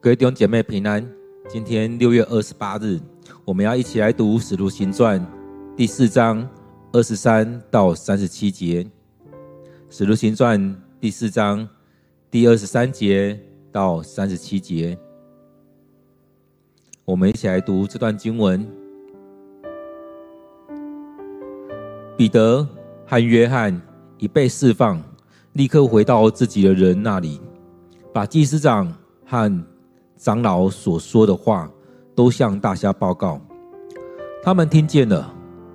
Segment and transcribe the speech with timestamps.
[0.00, 1.04] 各位弟兄姐妹平安。
[1.48, 3.00] 今天六月二十八日，
[3.44, 5.20] 我们要一起来读《使徒行传》
[5.76, 6.48] 第四章
[6.92, 8.84] 二十三到三十七节。
[9.90, 10.60] 《使徒行传》
[11.00, 11.68] 第四章
[12.30, 13.36] 第二十三节
[13.72, 14.96] 到三十七节，
[17.04, 18.64] 我们一起来读这段经文。
[22.16, 22.64] 彼得
[23.04, 23.82] 和约翰
[24.18, 25.02] 已被释放，
[25.54, 27.40] 立刻回到自己的人那里，
[28.12, 28.96] 把祭司长
[29.26, 29.64] 和
[30.18, 31.70] 长老所说的话
[32.14, 33.40] 都向大家报告。
[34.42, 35.32] 他们听见了，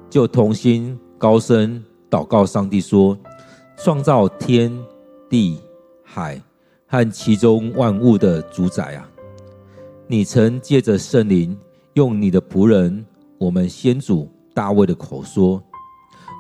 [0.10, 3.18] 就同心高声祷告上帝说
[3.78, 4.72] ：“创造天
[5.30, 5.60] 地
[6.04, 6.40] 海
[6.86, 9.10] 和其中万物的主宰啊，
[10.08, 11.58] 你曾借着圣灵，
[11.94, 13.06] 用你的仆人
[13.38, 15.64] 我们先祖大卫的口说：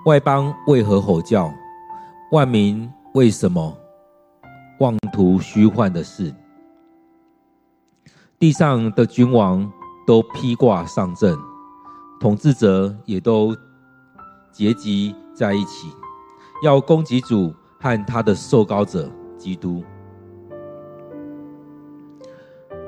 [0.05, 1.49] 外邦为何吼叫？
[2.31, 3.75] 万民为什么？”
[4.79, 6.33] 妄图虚幻的事，
[8.43, 9.71] 地上的君王
[10.05, 11.33] 都披挂上阵，
[12.19, 13.55] 统治者也都
[14.51, 15.87] 结集在一起，
[16.61, 19.81] 要攻击主和他的受膏者基督。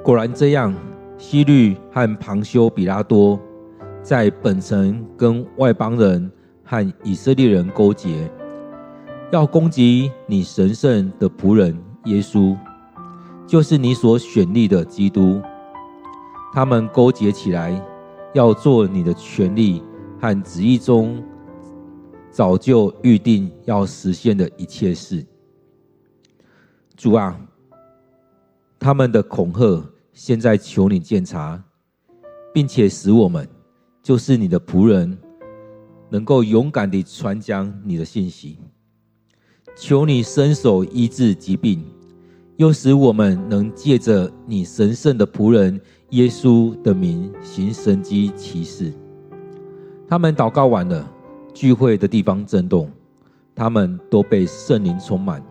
[0.04, 0.76] 果然这样，
[1.18, 3.40] 希律和庞修比拉多
[4.02, 6.30] 在本城跟外邦人
[6.66, 8.30] 和以色列人勾结。
[9.32, 12.58] 要攻击你神圣的仆人耶稣，
[13.48, 15.42] 就是你所选立的基督。
[16.54, 17.80] 他们勾结起来，
[18.34, 19.84] 要做你的权力
[20.20, 21.22] 和旨意中
[22.32, 25.26] 早就预定要实现的一切事。
[26.96, 27.38] 主啊，
[28.80, 31.62] 他们的恐吓，现在求你鉴察，
[32.54, 33.48] 并且使我们，
[34.02, 35.18] 就是你的仆人，
[36.10, 38.58] 能够勇敢地传讲你的信息。
[39.76, 41.86] 求你伸手医治疾病，
[42.58, 45.80] 又使我们能借着你神圣的仆人
[46.12, 48.94] 耶稣的名行神迹奇事。
[50.08, 51.06] 他们祷告完了，
[51.54, 52.90] 聚会的地方震动，
[53.54, 55.44] 他们都被圣灵充满，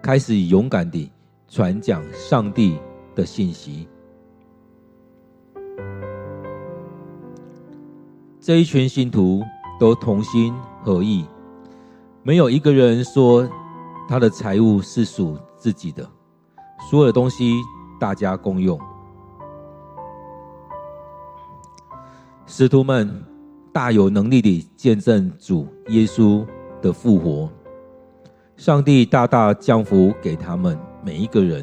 [0.00, 1.10] 开始勇敢地
[1.48, 2.78] 传讲上帝
[3.14, 3.86] 的信息。
[8.40, 9.42] 这一群信徒
[9.78, 11.26] 都同心合意。
[12.22, 13.46] 没有一个人说
[14.08, 16.08] 他的财物是属自己的，
[16.88, 17.60] 所有的东西
[18.00, 18.80] 大家共用。
[22.46, 23.22] 使徒们
[23.74, 26.46] 大有能力地见证主耶稣
[26.80, 27.50] 的复活，
[28.56, 31.62] 上帝大大降福给他们每一个人，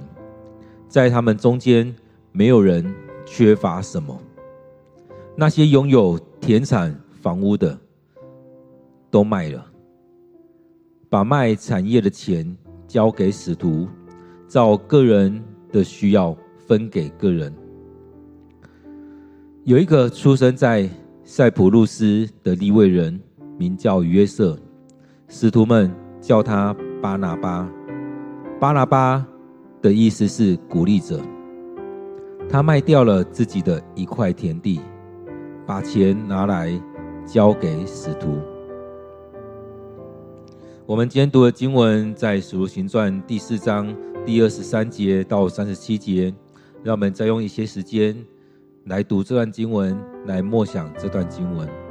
[0.87, 1.91] 在他们中间
[2.31, 2.93] 没有人
[3.25, 4.15] 缺乏什么。
[5.35, 7.75] 那些拥有田产房屋的
[9.09, 9.65] 都卖了。
[11.09, 12.55] 把卖产业的钱
[12.87, 13.87] 交给使徒，
[14.55, 16.33] 照个人的需要
[16.65, 17.53] 分给个人。
[19.65, 20.89] 有一个出生在
[21.25, 23.19] 塞浦路斯的利未人，
[23.57, 24.57] 名叫约瑟，
[25.27, 27.69] 使徒们叫他巴拿巴。
[28.57, 29.27] 巴拿巴
[29.81, 31.19] 的意思是鼓励者。
[32.47, 34.79] 他卖掉了自己的一块田地，
[35.65, 36.71] 把钱拿来
[37.25, 38.37] 交给使徒。
[40.85, 43.93] 我们今天读的经文在《使徒行传》第四章
[44.25, 46.33] 第二十三节到三十七节，
[46.83, 48.17] 让我们再用一些时间
[48.85, 51.84] 来读这段经文，来默想这段经文。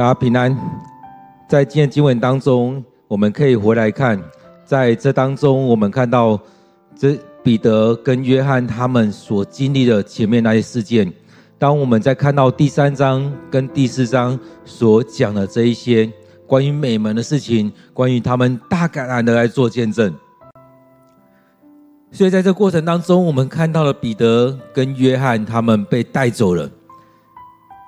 [0.00, 0.56] 大家平安。
[1.46, 4.18] 在今天经文当中，我们可以回来看，
[4.64, 6.40] 在这当中，我们看到
[6.96, 11.12] 这彼得跟约翰他们所经历的前面那些事件。
[11.58, 16.10] 当我们在看到第三章跟第四章所讲的这一些
[16.46, 20.10] 关于美门的事情，关于他们大胆然的来做见证。
[22.10, 26.70] 所以在这过程当中，我们看到了彼得跟约翰他们被带走了。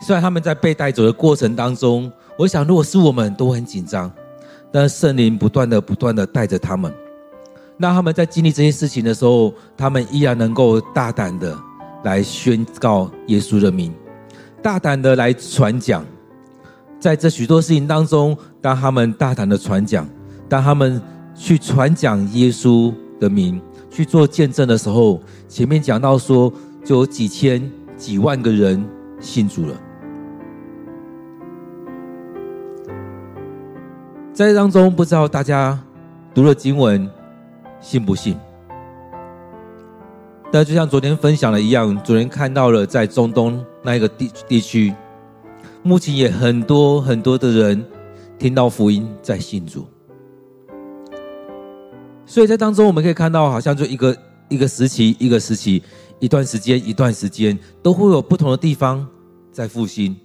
[0.03, 4.11] 虽然他们在被带走的过程当中，我想如果是我们都很紧张，
[4.73, 6.93] 但圣灵不断的、不断的带着他们。
[7.77, 11.57] 那他们在经历这些事情的时候，他们依然能够大胆的
[12.03, 13.95] 来宣告耶稣的名，
[14.61, 16.05] 大胆的来传讲。
[16.99, 20.09] 在这许多事情当中，当他们大胆的传讲，
[20.49, 21.01] 当他们
[21.35, 26.53] 去传讲耶稣的名，去做见证的时候，前面讲到说，
[26.85, 28.85] 就有几千、几万个人
[29.21, 29.75] 信主了。
[34.33, 35.79] 在当中，不知道大家
[36.35, 37.09] 读了经文，
[37.83, 38.35] 信不信？
[40.51, 44.95] 但就像昨天分享的一样，昨天看到了在中东那一个地地区，
[45.83, 47.85] 目前也很多很多的人
[48.39, 49.87] 听到福音在信主。
[52.25, 54.17] 所以在当中，我们可以看到，好像就一个
[54.49, 55.83] 一个时期，一个时期，
[56.21, 59.07] 一段时间，一段时间，都会有不同的地方
[59.51, 60.17] 在复兴。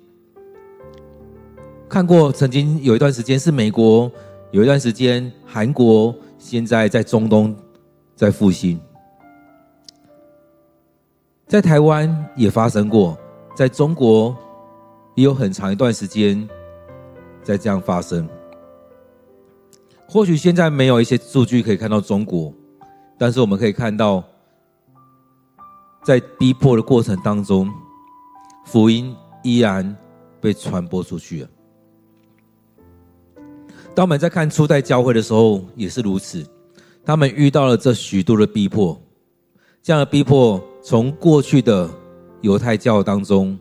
[1.90, 4.12] 看过，曾经有一段时间是美国，
[4.52, 7.56] 有一段时间韩国，现在在中东
[8.14, 8.78] 在复兴，
[11.48, 13.18] 在台湾也发生过，
[13.56, 14.36] 在中国
[15.16, 16.48] 也有很长一段时间
[17.42, 18.28] 在这样发生。
[20.06, 22.54] 或许现在没有一些数据可以看到中国，
[23.18, 24.22] 但是我们可以看到，
[26.04, 27.72] 在逼迫的过程当中，
[28.66, 29.96] 福音依然
[30.42, 31.50] 被传播出去了。
[33.98, 36.46] 当我们在看初代教会的时候，也是如此。
[37.04, 38.96] 他们遇到了这许多的逼迫，
[39.82, 41.90] 这样的逼迫从过去的
[42.42, 43.58] 犹太教当中，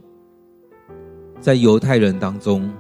[1.41, 2.71] 在犹太人当中，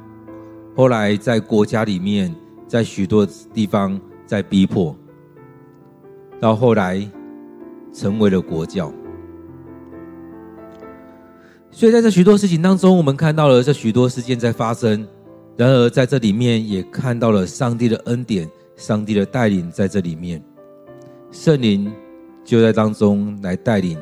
[0.76, 2.30] 后来在国家里面，
[2.68, 4.94] 在许多地方在逼迫，
[6.38, 7.10] 到后来
[7.90, 8.92] 成为了国教。
[11.70, 15.08] 所以在这许多事情当中，我们看到了这许多事件在发生。
[15.56, 18.46] 然而，在这里面也看到了上帝的恩典，
[18.76, 20.42] 上帝的带领在这里面，
[21.30, 21.90] 圣灵
[22.44, 23.98] 就在当中来带领，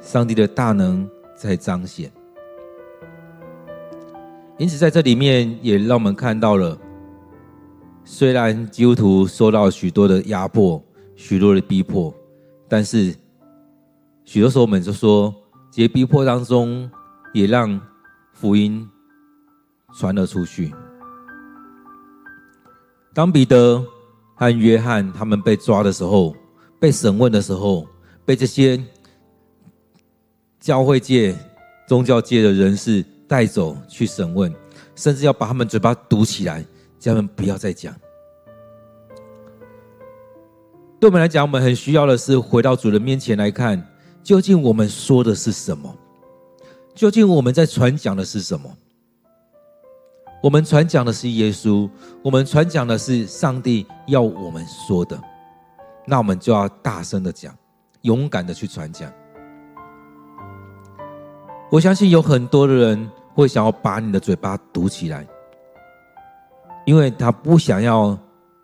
[0.00, 1.06] 上帝的大能
[1.36, 2.10] 在彰显。
[4.56, 6.78] 因此，在这里面也让我们看到了，
[8.02, 10.82] 虽然基督徒受到许多的压迫、
[11.16, 12.14] 许多的逼迫，
[12.66, 13.14] 但是
[14.24, 15.34] 许多时候我们就说，
[15.70, 16.90] 这些逼迫当中
[17.34, 17.78] 也让
[18.32, 18.88] 福音。
[19.92, 20.72] 传了出去。
[23.12, 23.84] 当彼得
[24.34, 26.34] 和约翰他们被抓的时候，
[26.78, 27.86] 被审问的时候，
[28.24, 28.82] 被这些
[30.60, 31.36] 教会界、
[31.88, 34.54] 宗教界的人士带走去审问，
[34.94, 36.64] 甚至要把他们嘴巴堵起来，
[36.98, 37.94] 叫他们不要再讲。
[41.00, 43.82] 对我们来讲，我们很需要的是回到主人面前来看，
[44.22, 45.94] 究竟我们说的是什么？
[46.94, 48.70] 究竟我们在传讲的是什么？
[50.42, 51.88] 我们传讲的是耶稣，
[52.22, 55.20] 我们传讲的是上帝要我们说的，
[56.06, 57.54] 那我们就要大声的讲，
[58.02, 59.12] 勇敢的去传讲。
[61.70, 65.26] 我相信有很多的人会想要把你的嘴巴堵起来，
[66.86, 68.18] 因为他不想要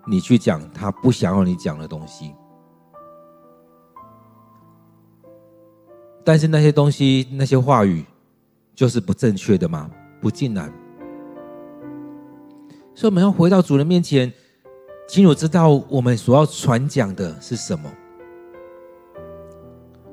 [0.06, 2.34] 你去讲，他不想要你讲的东西。
[6.24, 8.02] 但是那些东西，那些话语，
[8.74, 9.90] 就是不正确的吗？
[10.22, 10.72] 不尽然。
[12.96, 14.32] 所以我们要回到主人面前，
[15.06, 17.92] 清楚知道我们所要传讲的是什么，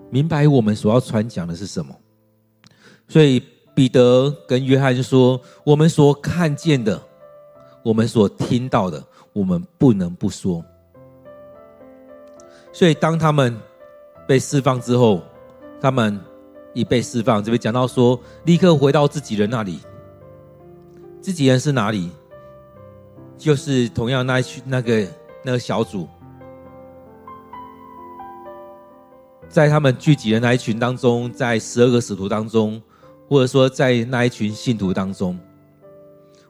[0.10, 1.96] 明白我们所要传讲的是什么。
[3.08, 3.42] 所以
[3.74, 7.02] 彼得跟约翰说：“我们所看见的，
[7.84, 10.62] 我们所听到的，我们不能不说。”
[12.74, 13.58] 所以当他们
[14.28, 15.22] 被释放之后，
[15.80, 16.20] 他们
[16.74, 19.80] 一被释放，这边讲到说，立刻回到自己人那里。
[21.22, 22.12] 自己人是哪里？
[23.38, 25.08] 就是同样那一群那个
[25.44, 26.08] 那个小组，
[29.50, 32.82] 在他们聚集的那一群当中，在十二个使徒当中，
[33.28, 35.38] 或者说在那一群信徒当中，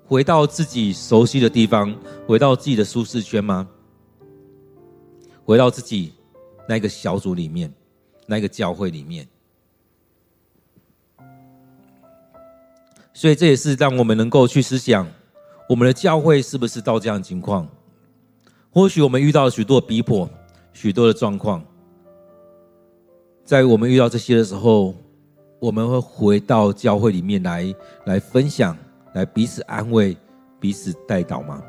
[0.06, 1.96] 回到自己熟悉的地方，
[2.28, 3.68] 回到自己的舒适圈吗？
[5.44, 6.14] 回到自己
[6.70, 7.74] 那个小组里面，
[8.28, 9.28] 那个教会里面。
[13.14, 15.08] 所以这也是让我们能够去思想，
[15.70, 17.68] 我们的教会是不是到这样的情况？
[18.72, 20.30] 或许我们遇到了许多逼迫，
[20.74, 21.64] 许多的状况，
[23.46, 24.96] 在我们遇到这些的时候，
[25.60, 27.74] 我们会回到教会里面来，
[28.06, 28.78] 来分享，
[29.14, 30.18] 来彼此安慰，
[30.60, 31.62] 彼此代祷吗？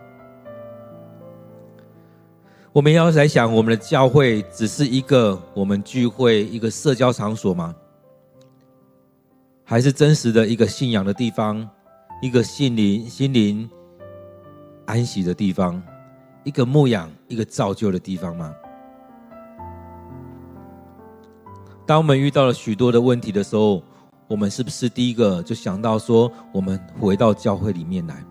[2.73, 7.75] 我们要来想，我们的教会只是一个我们聚会、一个社交场所吗？
[9.63, 11.69] 还是真实的一个信仰的地方，
[12.21, 13.71] 一个心灵心灵
[14.87, 15.83] 安息的地方，
[16.43, 18.53] 一个牧养、一个造就的地方吗？
[21.87, 23.83] 当我们遇到了许多的问题的时候，
[24.27, 28.25] 我们是不是第一个就想到说，我们回到教会里面来？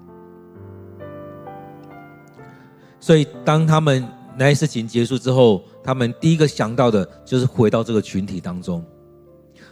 [3.00, 8.84] 所以，当他们那些事情结束之后，他们第一个想到的就是回到这个群体当中，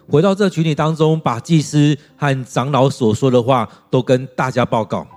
[0.08, 5.08] 回到这个群体当中，把祭司和长老所说的话都跟大家报告，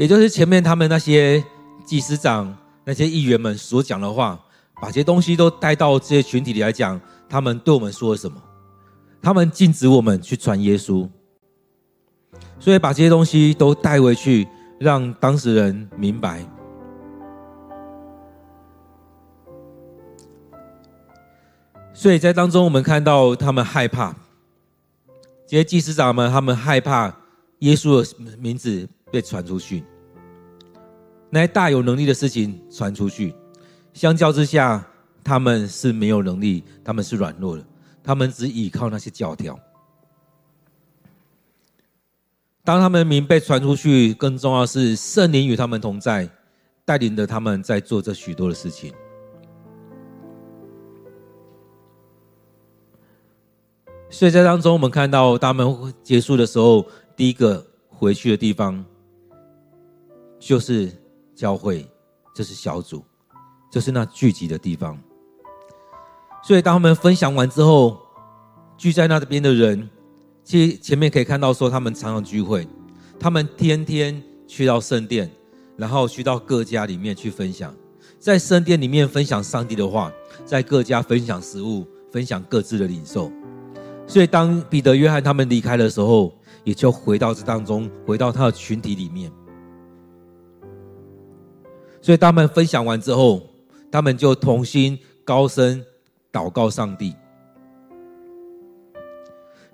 [0.00, 1.44] 也就是前面他们那些
[1.84, 4.40] 祭司长、那些议员们所讲的话，
[4.80, 8.40] 把这些东西都带到这些群体里来讲，他们对我们说了什么？
[9.20, 11.06] 他们禁止我们去传耶稣，
[12.58, 14.48] 所以把这些东西都带回去。
[14.78, 16.42] 让当事人明白，
[21.92, 24.16] 所以在当中，我们看到他们害怕，
[25.46, 27.14] 这些祭司长们，他们害怕
[27.58, 29.84] 耶稣的名字被传出去，
[31.28, 33.34] 那些大有能力的事情传出去，
[33.92, 34.86] 相较之下，
[35.22, 37.64] 他们是没有能力，他们是软弱的，
[38.02, 39.58] 他们只依靠那些教条。
[42.62, 46.28] 当他们的名被传出去，更重要是圣灵与他们同在，
[46.84, 48.92] 带领着他们在做这许多的事情。
[54.08, 56.86] 所以在当中，我们看到他们结束的时候，
[57.16, 58.84] 第一个回去的地方
[60.40, 60.90] 就是
[61.36, 61.88] 教会，
[62.34, 63.04] 就是小组，
[63.70, 64.98] 就是那聚集的地方。
[66.42, 67.98] 所以当他们分享完之后，
[68.76, 69.88] 聚在那边的人。
[70.42, 72.66] 其实前面可以看到说，他们常常聚会，
[73.20, 75.30] 他们天天去到圣殿，
[75.76, 77.72] 然后去到各家里面去分享，
[78.18, 80.10] 在圣殿里面分享上帝的话，
[80.44, 83.30] 在各家分享食物，分享各自的领受。
[84.08, 86.32] 所以当彼得、约翰他们离开的时候，
[86.64, 89.30] 也就回到这当中，回到他的群体里面。
[92.00, 93.42] 所以他们分享完之后，
[93.90, 95.84] 他们就同心高声
[96.32, 97.14] 祷告上帝。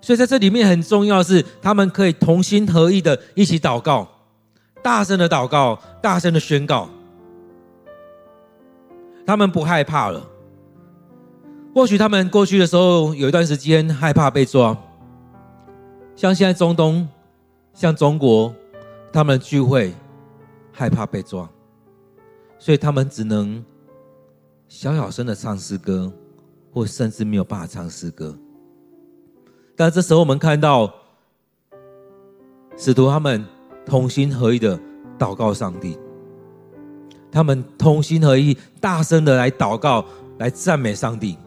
[0.01, 4.07] 所以在这里面很重要的是，他们可以同心合意的一起祷告，
[4.83, 6.89] 大声的祷告，大声的宣告。
[9.25, 10.25] 他们不害怕了。
[11.73, 14.75] 或许他们过去的时候有一段时间害怕被抓，
[16.15, 17.07] 像现在中东，
[17.73, 18.53] 像中国，
[19.11, 19.93] 他们聚会
[20.71, 21.47] 害怕被抓，
[22.59, 23.63] 所以他们只能
[24.67, 26.11] 小小声的唱诗歌，
[26.73, 28.37] 或甚至没有办法唱诗歌。
[29.75, 30.91] 但这时候，我们看到
[32.75, 33.45] 使徒他们
[33.85, 34.79] 同心合意的
[35.19, 35.97] 祷告上帝，
[37.31, 40.03] 他们同心合意、大声的来祷告、
[40.39, 41.37] 来赞美上帝。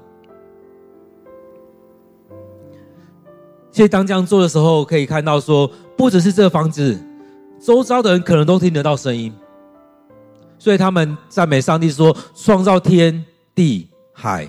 [3.72, 6.98] 所以，当这样做的时候，可以看到说，不只是这个房子，
[7.60, 9.32] 周遭的人可能都听得到声音。
[10.60, 13.24] 所以，他们赞美上帝说：“创造天
[13.54, 14.46] 地海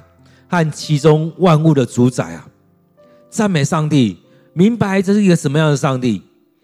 [0.50, 2.46] 和其中万物的主宰啊！”
[3.32, 4.20] 赞美上帝，
[4.52, 6.22] 明白这是一个什么样的上帝？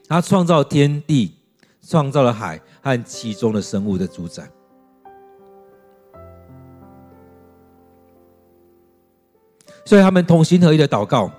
[0.09, 1.33] 他创造天地，
[1.81, 4.49] 创造了海和其中的生物的主宰。
[9.85, 11.31] 所以他们同心合意的祷告，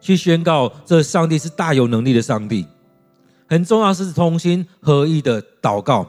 [0.00, 2.64] 去宣告这上帝是大有能力的上帝。
[3.48, 6.08] 很重要是同心合意的祷告。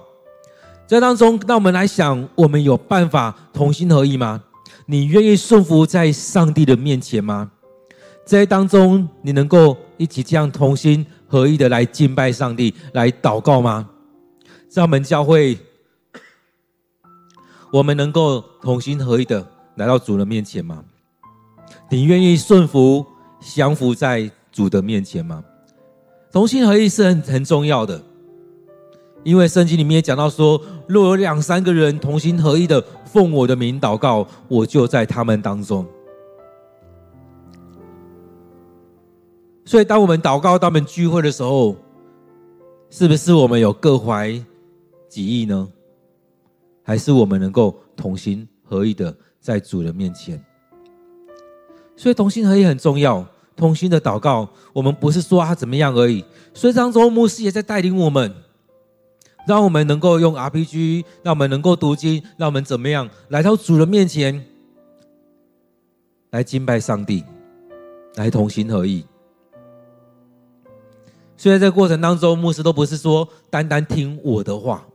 [0.89, 4.41] 在当中，让我们来想：我们有办法同心合意吗？
[4.87, 7.51] 你愿意顺服在上帝的面前吗？
[8.25, 13.87] 在当中，你能够一起这样同心合意的来敬拜上帝，来祷告吗？
[14.67, 15.59] 在我们教会，
[17.71, 20.83] 我们能够同心合意的来到主的面前吗？
[21.91, 23.05] 你愿意顺服、
[23.39, 25.43] 降服在主的面前吗？
[26.31, 28.01] 同心合意是很很重要的，
[29.23, 35.85] 因为圣经里面也讲到说，若有两三个人同心合意的奉我的名祷告，我就在他们当中。
[39.65, 41.75] 所以，当我们祷告、当我们聚会的时候，
[42.89, 44.31] 是不是我们有各怀
[45.07, 45.67] 己意呢？
[46.81, 50.43] 还是我们能够同心合意的在主的面前？
[51.95, 53.23] 所以，同心合意很重要。
[53.55, 56.23] 同心的祷告，我们不是说他怎么样而已。
[56.53, 58.33] 所以当中牧师也在带领我们，
[59.49, 64.45] 让我们能够用 RPG，让我们能够读经，让我们怎么样来到主的面前，
[66.29, 67.23] 来敬拜上帝，
[68.13, 69.03] 来同心合意。
[71.35, 74.85] 所以在这个过程当中，牧师都不是说单单听我的话，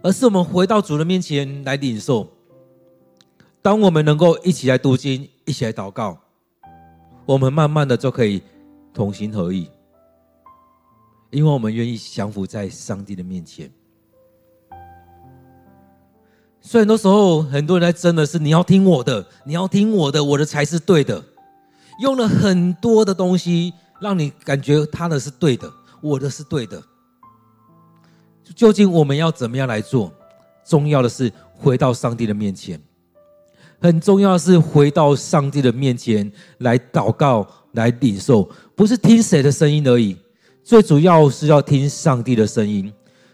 [0.00, 2.26] 而是我们回到主的面前来领受。
[3.60, 6.18] 当我们能够一起来读经，一起来祷告。
[7.26, 8.40] 我们慢慢的就可以
[8.94, 9.68] 同心合意，
[11.30, 13.70] 因为我们愿意降服在上帝的面前。
[16.60, 21.22] 所以很多时候，很多人在争的是你要听我的，你要听我的，我的才是对的。
[22.00, 26.82] 用了很多的东西，让你感觉他的是对的，我的是对的。
[28.54, 30.12] 究竟我们要怎么样来做？
[30.64, 32.80] 重要的是回到上帝的面前。
[33.80, 40.16] 很重要的是回到上帝的面前来祷告、来领受，不是听谁的声音而已。
[40.68, 42.92] 最主要是要听上帝的声音。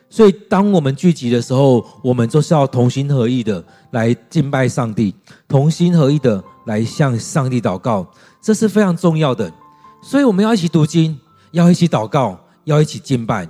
[0.09, 5.13] 所以，当我们聚集的时候，我们就是要同心合意的来敬拜上帝，
[5.49, 8.09] 同心合意的来向上帝祷告，
[8.41, 9.53] 这是非常重要的。
[10.01, 11.19] 所以，我们要一起读经，
[11.51, 13.49] 要一起祷告，要一起敬拜。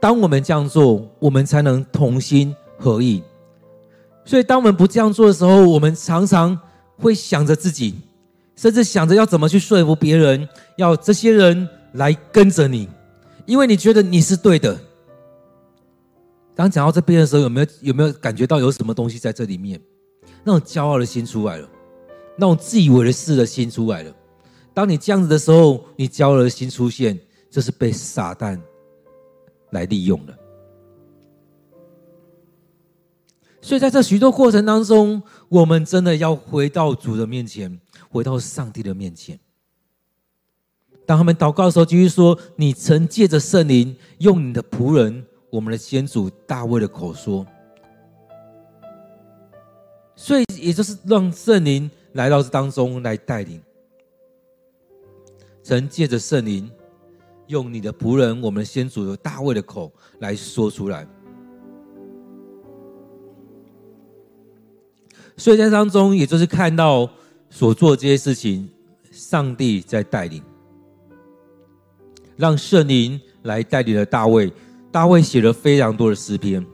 [0.00, 3.22] 当我们这样做，我们才能同心合意。
[4.24, 6.58] 所以，当我们不这样做的时候，我们常常
[6.96, 7.96] 会想着自己，
[8.56, 10.48] 甚至想着要怎么去说服别人，
[10.78, 12.88] 要这些人来跟着你，
[13.46, 14.78] 因为你觉得你是对的。
[16.54, 19.80] 当讲到这边的时候，有没有有没有感觉到有什么东西在这里面？
[20.44, 21.68] 那种骄傲的心出来了，
[22.36, 24.12] 那种自以为的事的心出来了。
[24.74, 27.18] 当你这样子的时候，你骄傲的心出现，
[27.50, 28.60] 就是被撒旦
[29.70, 30.34] 来利用了。
[33.60, 39.38] 所以，在这许多过程当中，我们真的要回到主的面前，回到上帝的面前。
[41.08, 47.46] 当他们祷告的时候，继续说：“你曾借着圣灵，用你的仆人，我们的先祖大卫的口说。”
[50.14, 53.58] 所以，也就是让圣灵来到这当中来带领。
[55.62, 56.70] 曾借着圣灵，
[57.46, 61.08] 用你的仆人，我们的先祖的大卫的口来说出来。
[65.38, 67.08] 所以在当中，也就是看到
[67.48, 68.68] 所做这些事情，
[69.10, 70.42] 上帝在带领，
[72.38, 74.50] 让圣灵来带领了大卫。
[74.90, 76.64] 大卫写了非常多的诗篇，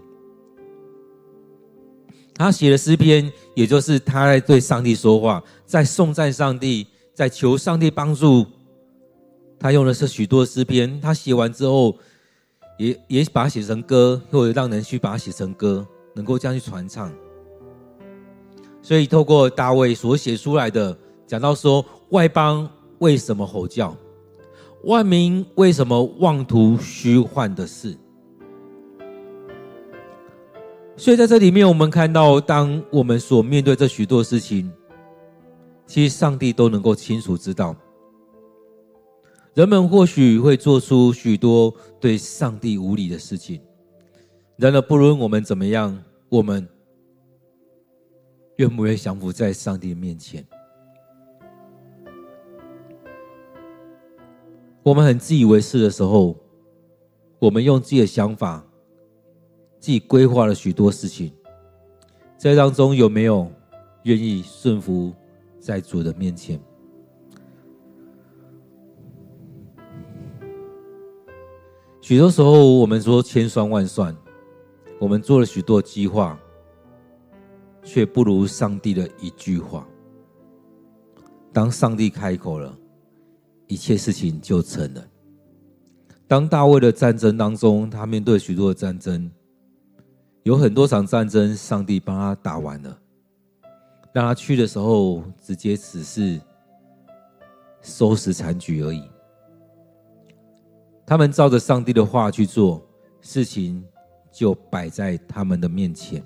[2.32, 8.46] 他写的诗篇，也就是他在对上帝说话，在颂赞上帝，在求上帝帮助。
[9.58, 11.96] 他用的是许多诗篇，他写完之后，
[12.78, 17.10] 也也把它写成歌，或者让人去把它写成歌，能够这样去传唱。
[18.80, 20.96] 所以，透过大卫所写出来的，
[21.26, 23.96] 讲到说，外邦为什么吼叫，
[24.84, 27.96] 万民为什么妄图虚幻的事。
[30.96, 34.70] 所以，在这里面，我们看到，当我们所面对这许多事情，
[35.86, 37.74] 其实上帝都能够清楚知道。
[39.54, 43.60] 人们或许会做出许多对上帝无礼的事情，
[44.56, 45.96] 然而，不论我们怎么样，
[46.28, 46.68] 我们。
[48.58, 50.46] 愿不愿意降服在上帝面前？
[54.84, 56.36] 我们很自以为是的时候，
[57.38, 58.62] 我们用自己的想法、
[59.80, 61.32] 自己规划了许多事情，
[62.36, 63.50] 在当中有没有
[64.02, 65.12] 愿意顺服
[65.58, 66.60] 在主的面前？
[72.02, 74.14] 许多时候，我们说千算万算，
[75.00, 76.38] 我们做了许多计划。
[77.86, 79.86] 却不如上帝的一句话。
[81.52, 82.74] 当上帝开口了，
[83.66, 85.04] 一切事情就成了。
[86.26, 89.30] 当大卫的战争当中，他面对许多的战争，
[90.42, 92.98] 有很多场战争，上帝帮他打完了。
[94.12, 96.40] 让他去的时候，直接只是
[97.82, 99.02] 收拾残局而已。
[101.06, 102.82] 他们照着上帝的话去做，
[103.20, 103.84] 事情
[104.32, 106.24] 就摆在他们的面前。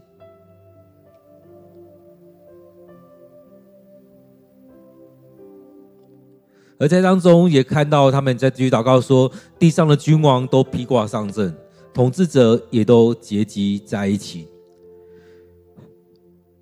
[6.78, 11.52] 而在当中也看到他们在继续祷告说：“地上的君王都披挂上阵，
[11.92, 14.48] 统治者也都结集在一起，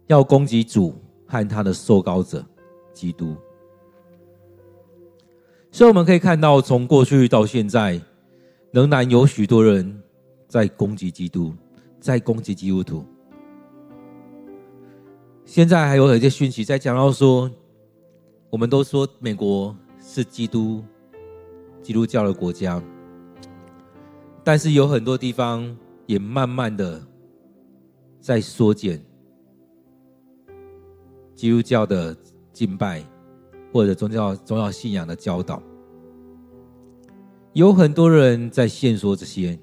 [0.06, 0.94] 要攻击主
[1.26, 2.44] 和他的受膏者
[2.94, 3.36] 基督。”
[5.70, 8.00] 所以我们可以看到，从过去到现在，
[8.70, 10.02] 仍然有许多人
[10.48, 11.52] 在攻击基督，
[12.00, 13.04] 在攻击基督徒。
[15.44, 17.50] 现在还有一些讯息在讲到说。
[18.48, 19.76] 我们都说美国
[20.08, 20.82] 是基督
[21.82, 22.80] 基督教的国家，
[24.44, 27.04] 但是有很多地方也慢慢的
[28.20, 29.04] 在缩减
[31.34, 32.16] 基督教的
[32.52, 33.04] 敬拜
[33.72, 35.60] 或者宗教宗教信仰的教导，
[37.52, 39.58] 有很多人在限缩这些，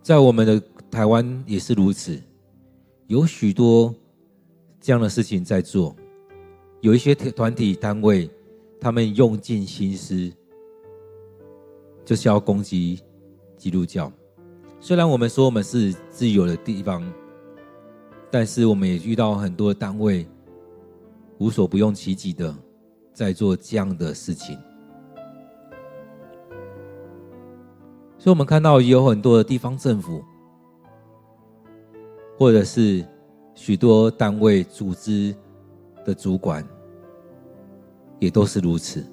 [0.00, 2.22] 在我们的台湾也是如此，
[3.08, 3.92] 有许多。
[4.82, 5.94] 这样的事情在做，
[6.80, 8.28] 有一些团体单位，
[8.80, 10.32] 他们用尽心思，
[12.04, 13.00] 就是要攻击
[13.56, 14.10] 基督教。
[14.80, 17.02] 虽然我们说我们是自由的地方，
[18.30, 20.26] 但是我们也遇到很多单位
[21.38, 22.54] 无所不用其极的
[23.12, 24.56] 在做这样的事情。
[28.18, 30.24] 所以，我们看到有很多的地方政府，
[32.38, 33.04] 或者是。
[33.52, 35.34] 许多单位、组织
[36.10, 36.66] 的主管
[38.18, 39.06] 也都是如此，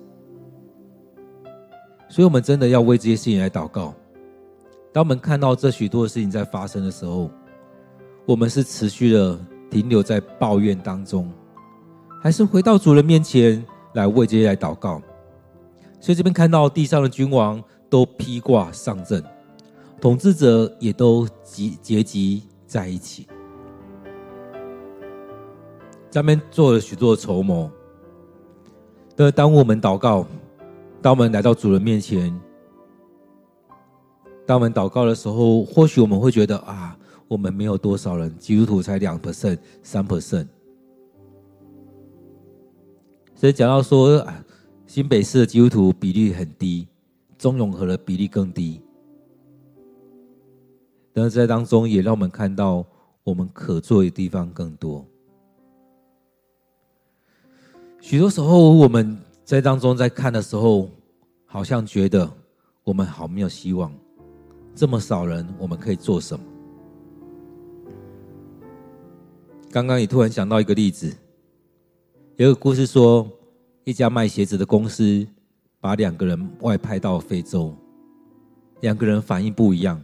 [2.09, 3.93] 所以，我们真的要为这些事情来祷告。
[4.91, 7.29] 当我们看到这许多的事情在发生的时候，
[8.25, 11.31] 我们是持续的停留在抱怨当中，
[12.19, 14.99] 还是回到主人面前来为这些来祷告？
[15.99, 19.23] 所以，这边看到地上的君王都披挂上阵，
[20.01, 23.27] 统治者也都集结集在一起。
[26.09, 27.69] 上面做了许多的筹谋，
[29.15, 30.25] 但当我们祷告，
[31.01, 32.33] 当我们来到主人面前，
[34.45, 40.47] 当我们祷告的时候，或许我们会觉得啊，我们没有多少人，基督徒才两 percent、三 percent。
[43.35, 44.25] 所以讲到说，
[44.87, 46.87] 新北市的基督徒比例很低，
[47.37, 48.81] 中永和的比例更低。
[51.13, 52.83] 但是在当中，也让我们看到
[53.23, 55.05] 我们可做的地方更多。
[57.99, 60.89] 许多时候，我们在当中在看的时候，
[61.45, 62.29] 好像觉得
[62.83, 63.91] 我们好没有希望。
[64.73, 66.45] 这么少人，我们可以做什么？
[69.71, 71.13] 刚刚也突然想到一个例子，
[72.37, 73.27] 有个故事说，
[73.83, 75.27] 一家卖鞋子的公司
[75.81, 77.75] 把两个人外派到非洲，
[78.81, 80.01] 两个人反应不一样。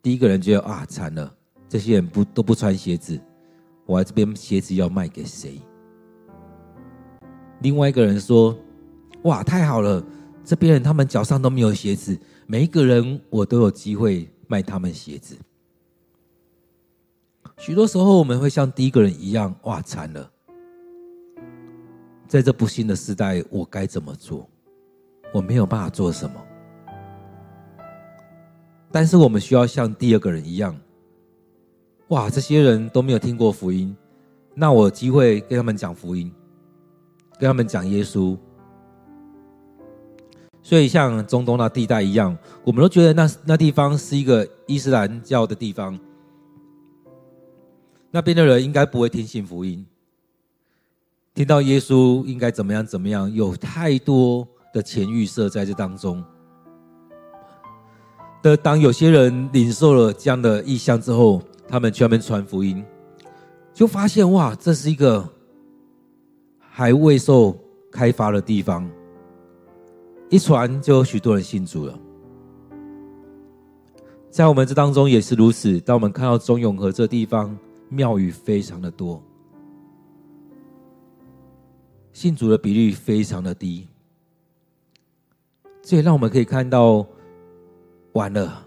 [0.00, 1.34] 第一个人觉得啊，惨了，
[1.68, 3.20] 这些人不都不穿鞋子，
[3.84, 5.60] 我来这边鞋子要卖给谁？
[7.60, 8.58] 另外一个人说
[9.24, 10.02] ：“哇，太好了！
[10.44, 15.36] 这边人他们脚上都没有鞋子，每一个人我都有机会卖他们鞋子。”
[17.58, 20.30] 许多时候我们会像第一个人一样：“哇，惨了！
[22.26, 24.48] 在这不幸的时代，我该怎么做？
[25.34, 26.34] 我没有办法做什么。”
[28.90, 30.74] 但是我们需要像第二个人一样
[32.08, 33.94] ：“哇，这些人都没有听过福音，
[34.54, 36.32] 那我有机会跟他们讲福音。”
[37.40, 38.36] 跟他们讲耶稣，
[40.62, 45.98] 所以像中东那地带一样，我们都觉得那那地方是一个伊斯兰教的地方，
[48.10, 49.86] 那边的人应该不会听信福音，
[51.34, 56.22] 听到耶稣应该怎么样怎么样，有太多的前预设在这当中。
[58.42, 62.84] 的当有些人领受了这样的异象之后，他们去那边传福音，
[63.72, 65.26] 就发现哇，这是一个。
[66.80, 67.54] 还未受
[67.92, 68.90] 开发的地方，
[70.30, 72.00] 一传就有许多人信主了。
[74.30, 75.78] 在我们这当中也是如此。
[75.80, 77.54] 当我们看到中永和这地方
[77.90, 79.22] 庙宇非常的多，
[82.14, 83.86] 信主的比例非常的低，
[85.82, 87.06] 这也让我们可以看到，
[88.14, 88.66] 完了，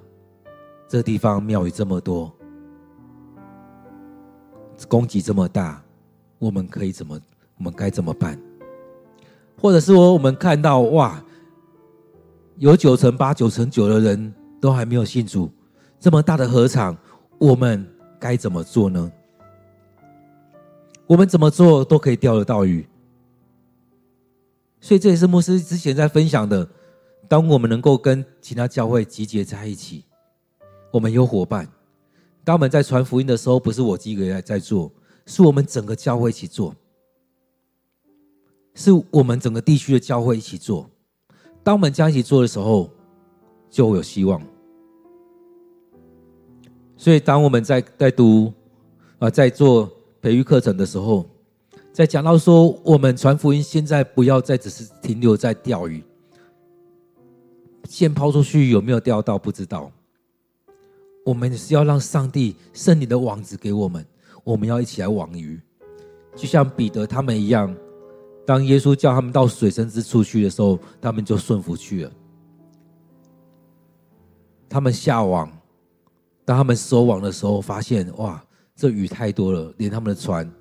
[0.87, 2.31] 这地方庙宇这么多，
[4.87, 5.83] 供给这么大，
[6.37, 7.19] 我们可以怎么？
[7.63, 8.37] 我们该怎么办？
[9.57, 11.23] 或者是说，我们看到哇，
[12.57, 15.49] 有九成八、九成九的人都还没有信主，
[15.97, 16.97] 这么大的合场，
[17.39, 17.87] 我们
[18.19, 19.09] 该怎么做呢？
[21.07, 22.85] 我们怎么做都可以钓得到鱼。
[24.81, 26.67] 所以这也是牧师之前在分享的：
[27.29, 30.03] 当我们能够跟其他教会集结在一起，
[30.91, 31.65] 我们有伙伴；
[32.43, 34.91] 当我们在传福音的时候，不是我一个人在做，
[35.25, 36.75] 是我们整个教会一起做。
[38.75, 40.89] 是我们整个地区的教会一起做。
[41.63, 42.89] 当我们这样一起做的时候，
[43.69, 44.41] 就会有希望。
[46.97, 48.53] 所以，当我们在在读
[49.19, 51.25] 啊，在做培育课程的时候，
[51.91, 56.03] 在讲到说，我们传福音，现在不要再只是停留在钓鱼，
[57.89, 59.91] 线抛出去有没有钓到不知道。
[61.25, 64.05] 我们是要让上帝圣灵的网子给我们，
[64.43, 65.59] 我们要一起来网鱼，
[66.35, 67.73] 就像彼得他们一样。
[68.45, 72.11] 当耶稣叫他们到水深之处去的时候，他们就顺服去了。
[74.67, 75.51] 他们下网，
[76.43, 78.43] 当他们收网的时候，发现哇，
[78.75, 80.51] 这鱼太多了，连他们的船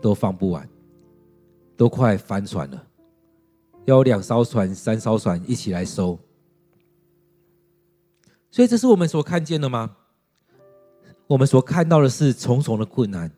[0.00, 0.68] 都放不完，
[1.76, 2.86] 都快翻船了。
[3.86, 6.18] 要两艘船、三艘船一起来收。
[8.50, 9.96] 所以，这是我们所看见的吗？
[11.26, 13.32] 我们所看到的是重重的困难，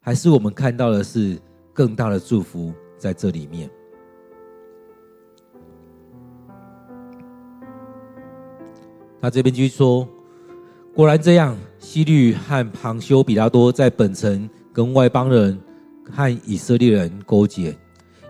[0.00, 1.38] 还是我们看到的是
[1.74, 3.68] 更大的祝福在这里面？
[9.20, 10.08] 他这边继续说
[10.96, 15.60] ：“果然这样，希律和庞修比拉多在本城跟外邦人
[16.10, 17.76] 和以色列人勾结，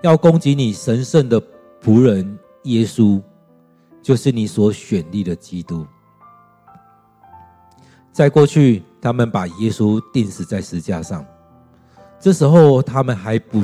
[0.02, 1.40] 要攻击你神圣的
[1.80, 3.22] 仆人耶稣。”
[4.04, 5.86] 就是你所选立的基督。
[8.12, 11.24] 在过去，他们把耶稣钉死在石架上，
[12.24, 13.60] 这时候他们还不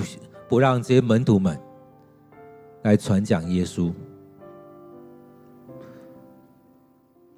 [0.47, 1.59] 不让这些门徒们
[2.83, 3.91] 来传讲耶稣。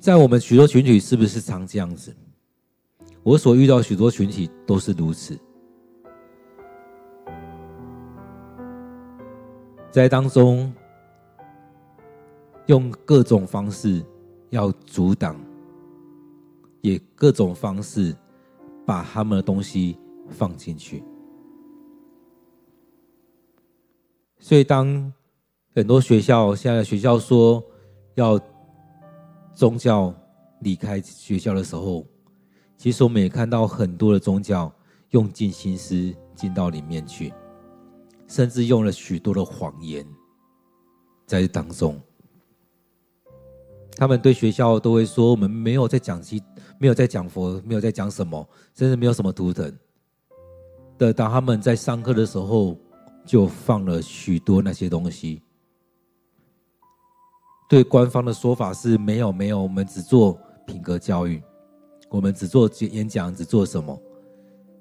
[0.00, 2.12] 在我们许多群体，是不是常这样子？
[3.22, 5.38] 我所遇到许多群体都是如此，
[9.92, 10.74] 在当中。
[12.66, 14.04] 用各种方式
[14.50, 15.36] 要阻挡，
[16.80, 18.16] 也各种方式
[18.86, 21.02] 把他们的东西放进去。
[24.44, 25.10] 所以，当
[25.72, 27.62] 很多学校现在学校说
[28.16, 28.38] 要
[29.54, 30.12] 宗教
[30.62, 32.04] 离开学校的时候，
[32.76, 34.70] 其实我们也看到很多的宗教
[35.10, 37.32] 用尽心思进到里面去，
[38.26, 40.04] 甚至用了许多的谎言
[41.24, 41.98] 在当中。
[43.96, 46.42] 他们对学校都会说：“我们没有在讲经，
[46.80, 49.72] 没有在讲佛，没有在讲什么，甚至没有什么图腾。”
[50.98, 52.76] 的，当他们在上课的时候，
[53.24, 55.42] 就放了许多那些东西。
[57.68, 61.42] 对官方的说法是：“没有，没有，我们只做品格教育，
[62.10, 63.98] 我们只做演讲，只做什么？”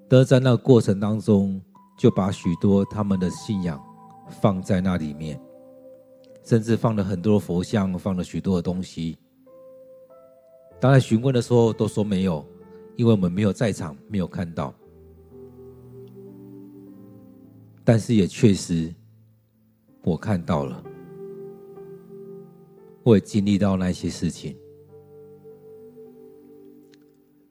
[0.09, 1.61] 但在那过程当中，
[1.97, 3.81] 就把许多他们的信仰
[4.41, 5.39] 放在那里面。
[6.43, 9.15] 甚至放了很多佛像，放了许多的东西。
[10.79, 12.43] 当在询问的时候，都说没有，
[12.95, 14.73] 因为我们没有在场，没有看到。
[17.91, 18.89] 但是也确实，
[20.01, 20.81] 我看到了，
[23.03, 24.55] 我也经历到那些事情。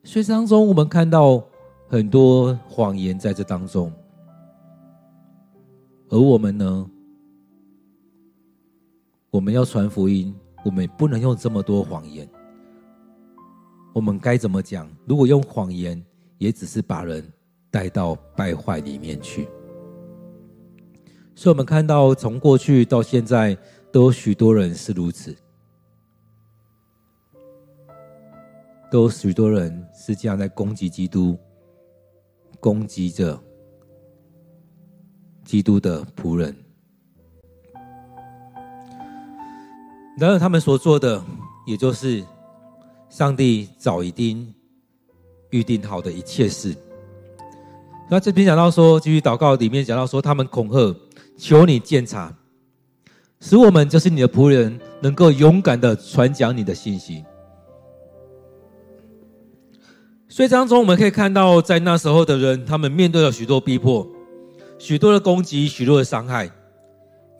[0.03, 1.47] 所以当中，我们看到
[1.89, 3.93] 很多谎言在这当中，
[6.09, 6.91] 而我们呢？
[9.31, 12.27] 我们要传福音，我们不能用这么多谎言。
[13.93, 14.91] 我们该怎么讲？
[15.05, 16.03] 如果用谎言，
[16.39, 17.31] 也只是把人
[17.71, 19.47] 带到败坏里面去。
[21.41, 23.57] 所以，我们看到从过去到现在，
[23.91, 25.35] 都有许多人是如此，
[28.91, 31.39] 都有许多人是这样在攻击基督，
[32.61, 33.43] 攻击着
[35.43, 36.55] 基督的仆人。
[40.19, 41.25] 然而，他们所做的，
[41.67, 42.23] 也就是
[43.09, 44.55] 上帝早已经
[45.49, 46.77] 预定好的一切事。
[48.11, 50.95] 那这边讲到说，继续祷告里面讲到说，他们恐吓，
[51.41, 52.31] 求你鉴察，
[53.41, 57.25] 使我们就是你的仆人，能够勇敢的传讲你的信息。
[60.29, 64.07] 所以当中我们可以看到，在那时候的人，他们面对了许多逼迫，
[64.79, 66.51] 许多的攻击，许多的伤害。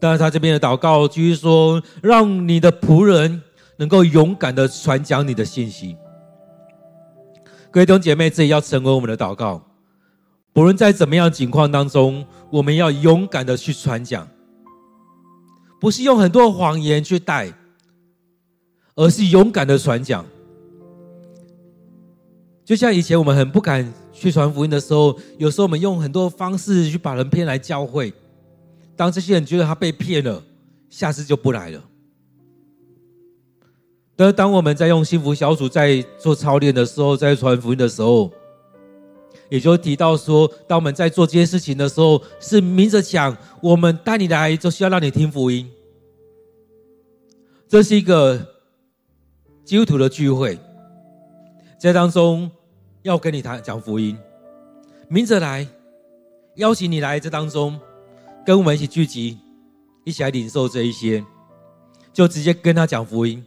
[0.01, 3.43] 但是他这边的祷告继续说：“让你的仆人
[3.77, 5.95] 能够勇敢的传讲你的信息。”
[7.71, 9.63] 各位弟兄姐妹，这也要成为我们的祷告。
[10.53, 14.29] 不论在怎么样情况当中，我们要勇敢的去传讲，
[15.81, 17.53] 不是用很多谎言去带，
[18.97, 20.27] 而是勇敢的传讲。
[22.65, 28.13] 就像以前我们很不敢去传福音的时候，有时候我们用很多方式去把人骗来教会。
[28.97, 30.43] 当这些人觉得他被骗了，
[30.89, 31.83] 下次就不来了。
[34.15, 38.31] 但是当我们在用幸福小组在做操练的时候，在传福音的时候，
[39.51, 45.71] 也就提到说，当我们在做这些事情的时候，是明着讲，我们带你来就是要让你听福音。
[47.69, 48.41] 这是一个
[49.65, 50.59] 基督徒的聚会，
[51.79, 52.51] 在当中
[53.03, 54.17] 要跟你谈讲福音，
[55.09, 55.67] 明着来，
[56.55, 57.79] 邀请你来这当中。
[58.43, 59.39] 跟我们一起聚集，
[60.03, 61.23] 一起来领受这一些，
[62.11, 63.45] 就直接跟他讲福音，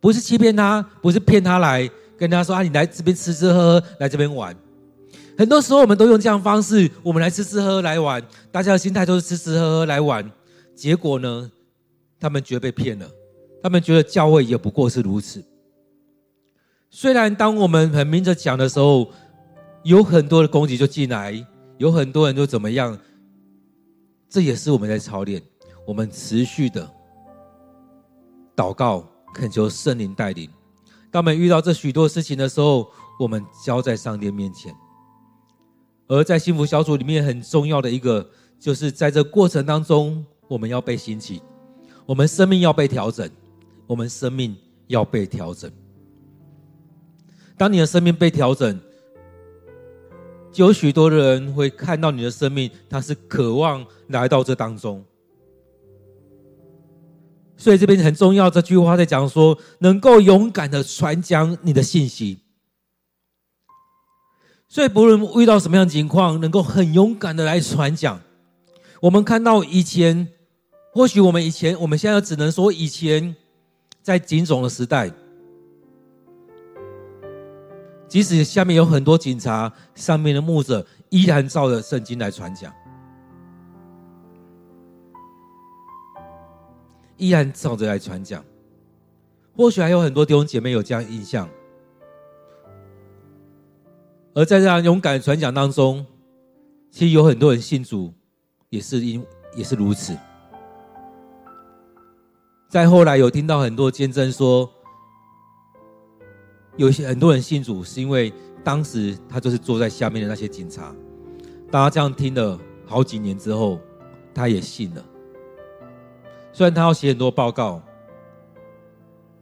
[0.00, 4.56] 不是欺骗他，不是骗他来跟他说啊，你来这边吃吃喝喝，来这边玩，
[5.38, 8.20] 很多时候我们都用这样方式，我们来吃吃喝喝来玩，
[8.50, 10.28] 大家的心态都是吃吃喝喝来玩。
[10.74, 11.48] 结果呢，
[12.18, 13.08] 他们觉得被骗了，
[13.62, 15.44] 他们觉得教会也不过是如此。
[16.90, 19.12] 虽然当我们很明着讲的时候，
[19.84, 21.46] 有很多的攻击就进来，
[21.76, 22.98] 有很多人就怎么样，
[24.28, 25.40] 这也是我们在操练，
[25.86, 26.90] 我们持续的
[28.56, 30.50] 祷告，恳求圣灵带领。
[31.12, 32.88] 当我们遇到这许多事情的时候，
[33.20, 34.74] 我们交在上帝面前。
[36.08, 38.26] 而在幸福小组里面，很重要的一个，
[38.58, 41.42] 就是在这过程当中，我们要被兴起，
[42.06, 43.30] 我们生命要被调整，
[43.86, 45.70] 我们生命要被调整。
[47.58, 48.80] 当你的生命被调整，
[50.50, 55.04] 就有许多的人会看到你的生命，他是渴望来到这当中。
[57.56, 62.38] 所以这边很重要，这句话在讲说，能够勇敢的传讲你的信息。
[64.68, 68.20] 所以不论遇到什么样的情况，能够很勇敢的来传讲。
[69.00, 70.28] 我们看到以前，
[70.92, 73.34] 或许我们以前，我们现在只能说以前，
[74.02, 75.10] 在警总的时代。
[78.08, 82.72] 即使下面有很多警察，上面的牧者依然照着圣经来传讲，
[87.16, 88.44] 依然照着来传讲。
[89.56, 91.48] 或许还有很多弟兄姐妹有这样印象，
[94.34, 96.04] 而在这样勇敢的传讲当中，
[96.90, 98.12] 其实有很多人信主，
[98.68, 100.16] 也是因也是如此。
[102.68, 104.70] 再后来有听到很多见证说。
[106.76, 110.94] 有些很多人信主，是因为当时他就是坐在下面的那些警察。
[111.72, 113.80] 当他这样听了好几年之后，
[114.32, 115.04] 他也信了。
[116.52, 117.82] 虽然他要写很多报告，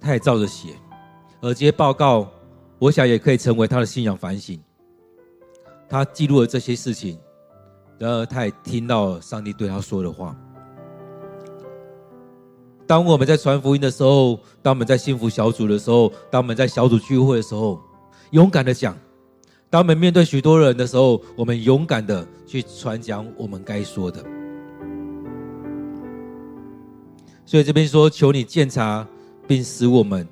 [0.01, 0.77] 他也照着写，
[1.43, 2.27] 而这些报告，
[2.79, 4.59] 我想也可以成为他的信仰反省。
[5.89, 7.19] 他记录了这些事情，
[7.99, 10.37] 然而他也听到上帝对他说的话。
[12.87, 17.81] 当我们在传福音的时候，当我们在幸福小组的时候，当我们在小组聚会的时候，
[18.31, 18.95] 勇敢的讲；
[19.69, 24.25] 当我们面对许多人的时候，我们勇敢的去传讲我们该说的。
[27.45, 29.07] 所以这边说，求你鉴察，
[29.49, 30.27] 并使我们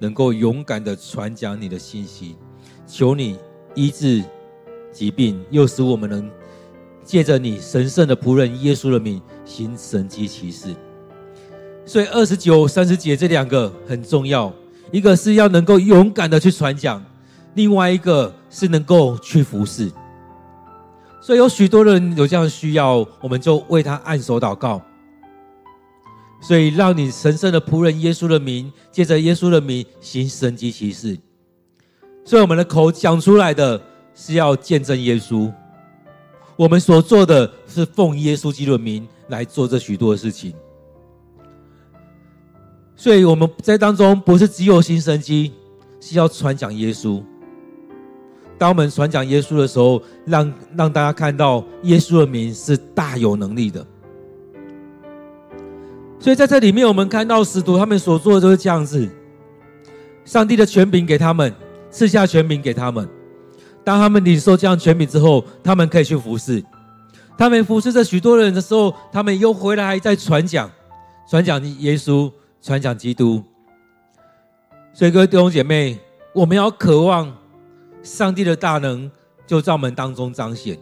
[0.00, 2.36] 能够勇敢的传讲你的信息；
[2.86, 3.38] 求你
[3.74, 4.24] 医治
[4.92, 6.30] 疾病，又使我们能
[7.04, 10.74] 借着你神圣的仆人耶稣的名行神迹奇事。
[11.84, 14.52] 所以二十九、三十节这两个很重要，
[14.92, 17.04] 一个是要能够勇敢的去传讲，
[17.54, 19.90] 另外一个是能够去服侍。
[21.20, 24.80] 所以有许多人有这样的需要，我们就为他按手祷告。
[26.40, 31.18] 所以让你神圣的仆人耶稣的名，借着耶稣的名行神迹奇事。
[32.24, 33.78] 所以我们的口讲出来的
[34.22, 35.50] 是要见证耶稣，
[36.54, 40.52] 我们所做的是奉耶稣基督的名来做这许多的事情。
[42.94, 45.54] 所以我们在当中不是只有新生机，
[46.00, 47.22] 是要传讲耶稣。
[48.58, 53.86] 当我们传讲耶稣的时候，让让大家看到耶稣的名是大有能力的。
[56.18, 59.08] 所以在这里面，我们看到使徒他们所做的就是这样子。
[60.26, 61.50] 上帝的权柄给他们，
[61.90, 63.08] 赐下权柄给他们。
[63.90, 66.62] 当他们领受这样权柄之后，他们可以去服侍。
[67.36, 70.70] 他们服侍着许多人的时候，他们又回来再传讲，
[71.28, 72.30] 传讲耶稣。
[72.62, 73.42] 传讲基督，
[74.92, 75.98] 所以各位弟兄姐妹，
[76.34, 77.34] 我们要渴望
[78.02, 79.10] 上帝的大能
[79.46, 80.78] 就在我们当中彰显，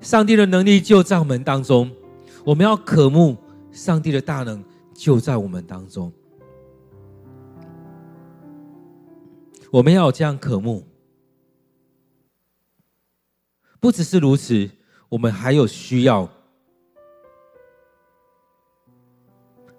[0.00, 1.90] 上帝的能力就在我们当中，
[2.44, 3.36] 我们要渴慕
[3.72, 4.64] 上帝的大能
[4.94, 6.12] 就在我们当中，
[9.72, 10.86] 我们要这样渴慕。
[13.82, 14.70] 不只是如此，
[15.08, 16.26] 我们还有需要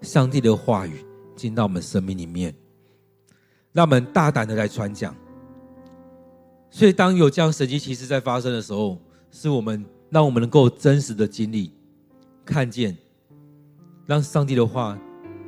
[0.02, 1.04] 上帝的话语。
[1.34, 2.54] 进到我们生命里面，
[3.72, 5.12] 让我们大胆的来传讲。
[6.70, 9.00] 所以，当有这样神迹奇事在发生的时候，
[9.32, 11.72] 是我们让我们能够真实的经历、
[12.44, 12.96] 看见，
[14.06, 14.96] 让上帝的话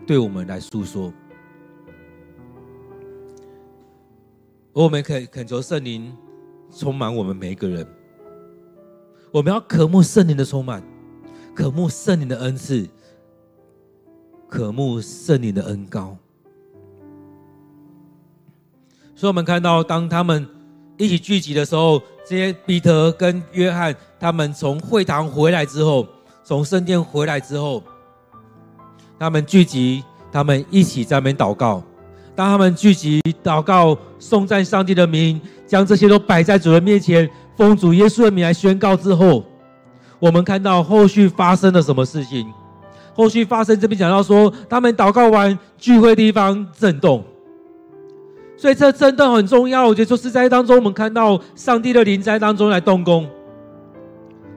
[0.04, 1.12] 对我们来诉说。
[4.74, 6.12] 而我们可以恳求圣灵
[6.72, 7.86] 充满我们每一个人。
[9.36, 10.82] 我们要渴慕圣灵的充满，
[11.54, 12.88] 渴慕圣灵的恩赐。
[14.48, 16.16] 渴慕圣灵的恩膏，
[19.14, 20.48] 所以我们看到，当他们
[20.96, 26.06] 一起聚集的时候，这些彼得跟约翰他们从会堂回来之后，
[26.42, 27.82] 从圣殿回来之后，
[29.18, 31.82] 他们聚集，他们一起在那边祷告。
[32.34, 39.44] 当他们聚集祷告，颂赞上帝的名，将这些都摆在主人面前，奉主耶稣的名来宣告之后，
[40.18, 42.46] 我们看到后续发生了什么事情？
[43.14, 47.24] 后续发生这边讲到说，他们祷告完聚会地方震动，
[48.58, 49.86] 所以这震动很重要。
[49.86, 53.26] 我觉得就是在当中，我们看到上帝的灵在当中来动工。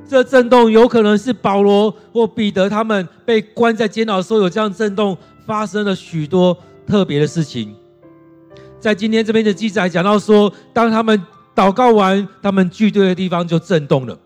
[0.06, 7.74] 这震动有可能是保罗或彼得他们被关在监牢的时候有这样震动，发生了许多特别的事情。
[8.78, 11.22] 在今天这边的记载讲到说，当他们
[11.60, 14.18] 祷告完，他们聚会的地方就震动了，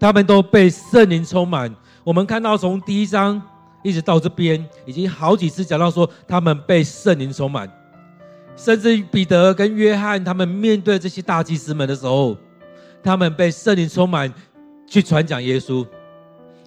[0.00, 1.74] 他们都被圣灵充满。
[2.02, 3.42] 我们看到从第一章
[3.82, 7.70] 一直到这边，已经好几次讲到说，他们被圣灵充满，
[8.56, 12.34] 甚至彼得跟约翰他们面对这些大祭司们的时候，
[13.02, 14.32] 他们被圣灵充满。
[14.90, 15.86] 去传讲耶稣，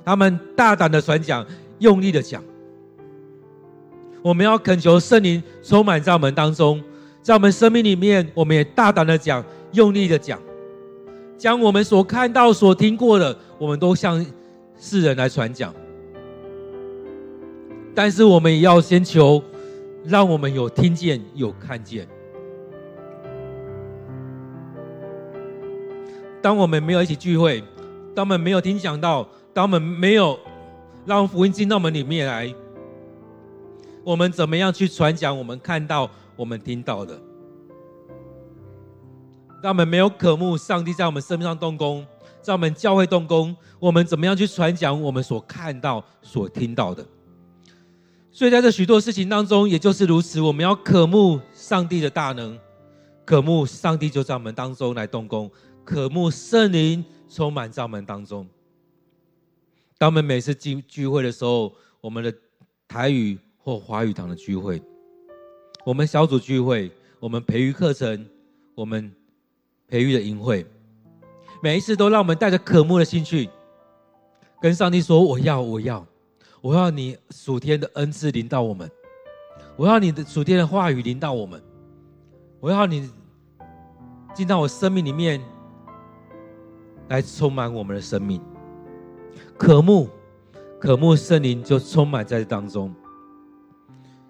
[0.05, 1.43] 他们大胆的传讲，
[1.79, 2.43] 用力的讲。
[4.21, 6.79] 我们要恳求圣灵充满在我们当中，
[7.21, 9.43] 在我们生命里面，我们也大胆的讲，
[9.73, 10.39] 用力的讲，
[11.37, 14.25] 将我们所看到、所听过的，我们都向
[14.79, 15.73] 世人来传讲。
[17.93, 19.43] 但是我们也要先求，
[20.03, 22.07] 让我们有听见、有看见。
[26.41, 27.63] 当我们没有一起聚会，
[28.15, 30.39] 当我们没有听讲到，当我们没有
[31.05, 32.51] 让福音进到我们里面来，
[34.03, 36.09] 我们怎么样去传讲我们看到、
[36.41, 37.21] 我们听到的？
[39.61, 42.03] 当我们没有渴慕上帝在我们生命上动工，
[42.41, 47.05] 在我们教会动工，我们怎么样去传讲我们所看到、所听到的？
[48.31, 52.57] 所以在这许多事情当中，也就是如此，我们要渴慕上帝的大能，
[53.23, 55.51] 渴慕上帝就在我们当中来动工，
[55.85, 57.05] 渴慕圣灵。
[57.29, 58.45] 充满在我们当中。
[59.97, 61.71] 当我们每次聚聚会的时候，
[62.01, 62.33] 我们的
[62.89, 64.81] 台语或华语堂的聚会，
[65.83, 68.25] 我们小组聚会，我们培育课程，
[68.75, 69.11] 我们
[69.87, 70.65] 培育的营会，
[71.61, 73.49] 每一次都让我们带着渴慕的心去，
[74.61, 76.05] 跟上帝说：“我要，我要，
[76.61, 78.89] 我要你属天的恩赐临到我们，
[79.75, 81.61] 我要你的属天的话语临到我们，
[82.59, 83.09] 我要你
[84.33, 85.41] 进到我生命里面。”
[87.09, 88.39] 来充满我们的生命，
[89.57, 90.07] 渴慕，
[90.79, 92.95] 渴慕圣灵就充满在当中。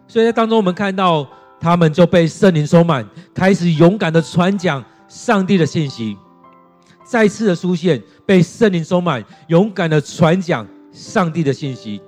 [0.08, 1.30] 所以在当中，我们看到
[1.62, 6.18] 他们就被圣灵充满，开始勇敢的传讲上帝的信息。
[7.05, 12.01] 再次的出现，被圣灵充满，勇敢的传讲上帝的信息。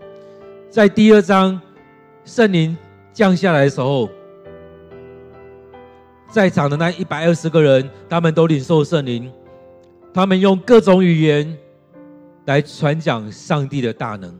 [0.72, 1.62] 在第二章，
[2.26, 2.76] 圣灵
[3.14, 4.10] 降下来的时候，
[6.32, 9.32] 在场的那一百二十个人，他们都领受圣灵。
[10.12, 11.58] 他们用各种语言
[12.46, 14.34] 来传讲上帝的大能，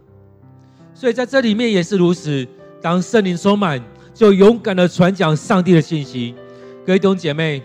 [0.94, 2.48] 所以在这里面也是如此。
[2.82, 3.82] 当圣灵充满，
[4.14, 6.36] 就勇敢的传讲上帝的信息。
[6.86, 7.64] 各位弟兄姐妹，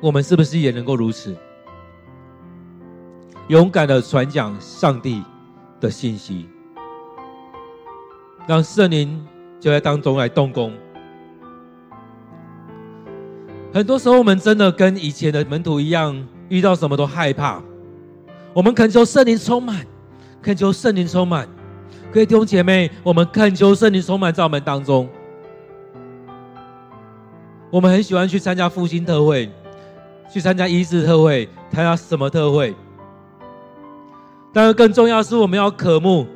[0.00, 1.34] 我们是不是也能够如此，
[3.48, 5.22] 勇敢的传讲上帝
[5.80, 6.46] 的信息，
[8.46, 9.26] 让圣灵
[9.58, 10.72] 就在当中来动工？
[13.72, 16.26] 很多时候，我们真的跟以前的门徒一样。
[16.48, 17.60] 遇到什么都害怕，
[18.54, 19.84] 我们恳求圣灵充满，
[20.40, 21.44] 恳求圣灵充满。
[22.12, 25.08] 各位弟兄姐妹，我们恳求圣灵充满在我们当中。
[27.76, 29.50] 我们很喜欢去参加复兴特会，
[30.32, 32.74] 去参加医治特会，参加什么特会？
[34.50, 36.26] 但是更重要是，我们要渴慕，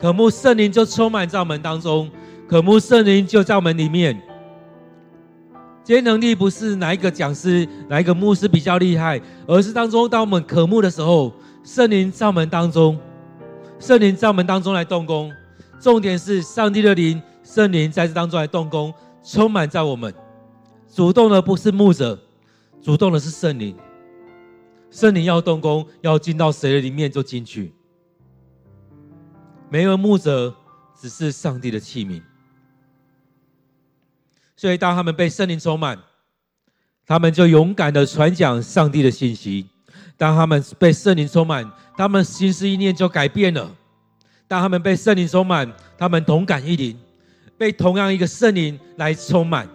[0.00, 2.10] 渴慕圣灵就充满在我们当中，
[2.48, 4.20] 渴慕圣灵就在我们里面。
[5.84, 11.32] 这些能力不是哪一个讲师、哪一个牧师比较厉害，而是当中当我们渴慕的时候，
[11.62, 12.98] 圣灵在我们当中，
[13.78, 15.30] 圣灵在我们当中来动工。
[15.78, 18.92] 重点是上帝的灵，圣灵在这当中来动工，
[19.22, 20.12] 充满在我们。
[20.88, 22.18] 主动的不是牧者，
[22.82, 23.76] 主动的是圣灵。
[24.90, 27.72] 圣灵要动工，要进到谁的里面就进去。
[29.70, 30.54] 没有牧者，
[30.98, 32.22] 只是上帝的器皿。
[34.56, 35.98] 所以，当他们被圣灵充满，
[37.06, 39.68] 他们就勇敢的传讲上帝的信息。
[40.16, 43.70] 当他们被圣灵充满，他们心思意念就改变了。
[44.48, 46.98] 当他们被圣灵充满，他们同感一灵，
[47.56, 49.68] 被同样一个圣灵来充满。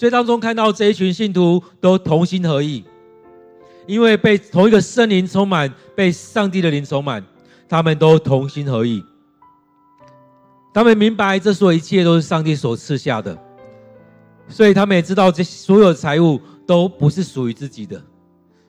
[0.00, 2.82] 所以当中看到这一群信徒都同心合意，
[3.86, 7.22] 因为被同一个圣灵充满，被上帝的灵充满，
[7.68, 9.04] 他们都同心合意。
[10.72, 13.36] 他们明白，这所有一切都是上帝所赐下的，
[14.48, 18.02] 所以他们也知道，这所有财物都不是属于自己的，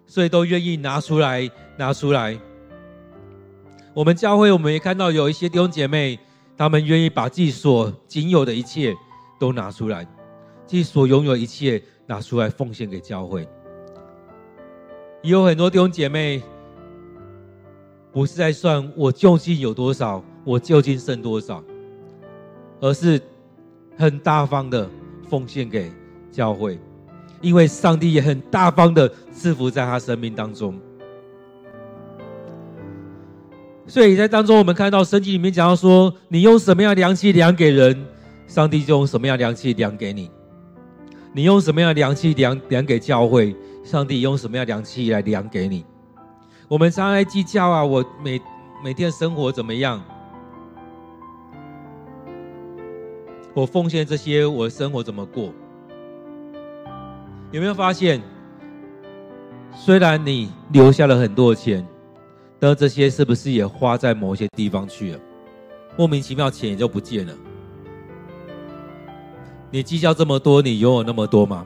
[0.05, 2.37] 所以都愿意拿出来，拿出来。
[3.93, 6.19] 我们教会，我们也看到有一些弟兄姐妹，
[6.57, 8.93] 他们愿意把自己所仅有的一切
[9.39, 10.05] 都拿出来，
[10.75, 13.47] 己所拥有一切拿出来奉献给教会。
[15.21, 16.41] 也有很多弟兄姐妹，
[18.11, 21.63] 不是在算我究竟有多少，我究竟剩多少，
[22.79, 23.21] 而是
[23.97, 24.89] 很大方的
[25.29, 25.91] 奉献给
[26.31, 26.79] 教会，
[27.39, 30.79] 因为上帝也很大方的赐福在他生命当中。
[33.85, 38.05] 所以在当中，我们看到圣经里面讲到说，你用什么样的量器量给人，
[38.47, 40.31] 上帝就用什么样的量器量给你。
[41.33, 45.85] 你用什么样的量器量量给教会，上帝用什么样的量器来量给你。
[46.67, 48.41] 我们常来计较啊，我每
[48.83, 50.03] 每天生活怎么样？
[53.53, 55.53] 我奉献这些，我的生活怎么过？
[57.51, 58.21] 有没有发现，
[59.73, 61.85] 虽然你留下了很多钱，
[62.59, 65.19] 但这些是不是也花在某些地方去了？
[65.97, 67.33] 莫名其妙，钱也就不见了。
[69.71, 71.65] 你计较这么多，你拥有那么多吗？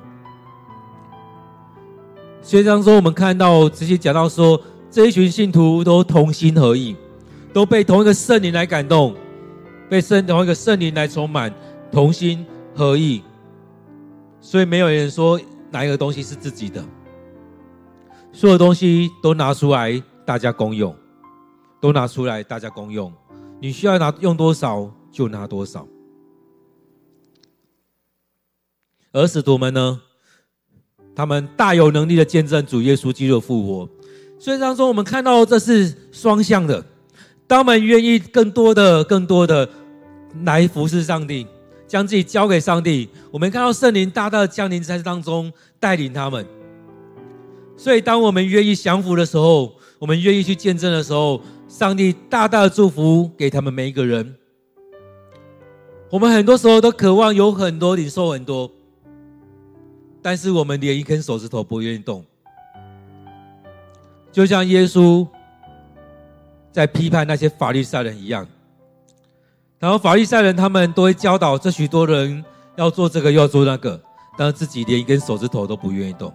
[2.41, 6.95] 所以当中我们看到直接讲到说，这一群信徒都同心合意，
[7.51, 9.15] 都被同一个圣灵来感动，
[9.89, 11.51] 被圣同一个圣灵来充满，
[11.91, 12.45] 同心
[12.75, 13.23] 合意。
[14.39, 15.41] 所以没有人说
[15.71, 16.85] 哪一个东西是自己的，
[18.31, 20.95] 所有东西都拿出来大家公用，
[21.81, 23.11] 都拿出来大家公用。
[23.59, 25.87] 你需要拿用多少就拿多少。
[29.15, 30.01] 而使徒们呢，
[31.15, 33.89] 他们大有能力的见证主耶稣基督的复活。
[34.37, 36.83] 所以当中我们看到这是双向的。
[37.47, 39.69] 当我们愿意更多的、更多的
[40.43, 41.47] 来服侍上帝，
[41.87, 45.49] 将自己交给上帝，我们看到圣灵大大的降临在当中，
[45.79, 46.45] 带领他们。
[47.77, 54.35] 所以当我们愿意降服的时候，我们愿意去见证的时候，上帝大大的祝福给他们每一个人。
[56.09, 58.69] 我们很多时候都渴望有很多领受很多。
[60.25, 62.25] 但是我们连一根手指头不愿意动，
[64.31, 65.27] 就像耶稣
[66.71, 68.47] 在批判那些法利赛人一样。
[69.77, 72.43] 然后法利赛人他们都会教导这许多人
[72.75, 74.01] 要做这个要做那个，
[74.35, 76.33] 但是自己连一根手指头都不愿意动。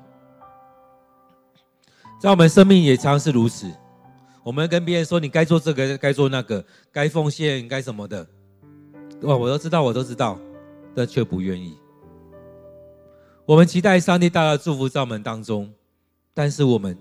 [2.21, 3.69] 在我们生命也常是如此，
[4.45, 8.25] 我们跟别人说你该做这个该做那个该奉献该什么的，
[9.23, 10.39] 哇，我都知道我都知道，
[10.95, 11.77] 但却不愿意。
[13.47, 15.69] 我们期待上帝大大的祝福在我们当中，
[16.33, 16.97] 但是我们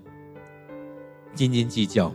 [1.32, 2.12] 斤斤计较，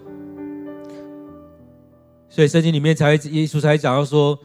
[2.28, 4.38] 所以圣经里面才耶稣才讲到说：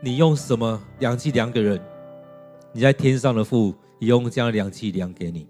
[0.00, 1.80] 你用什么量器量给人，
[2.72, 5.48] 你在天上的父也用这样的量器量给你。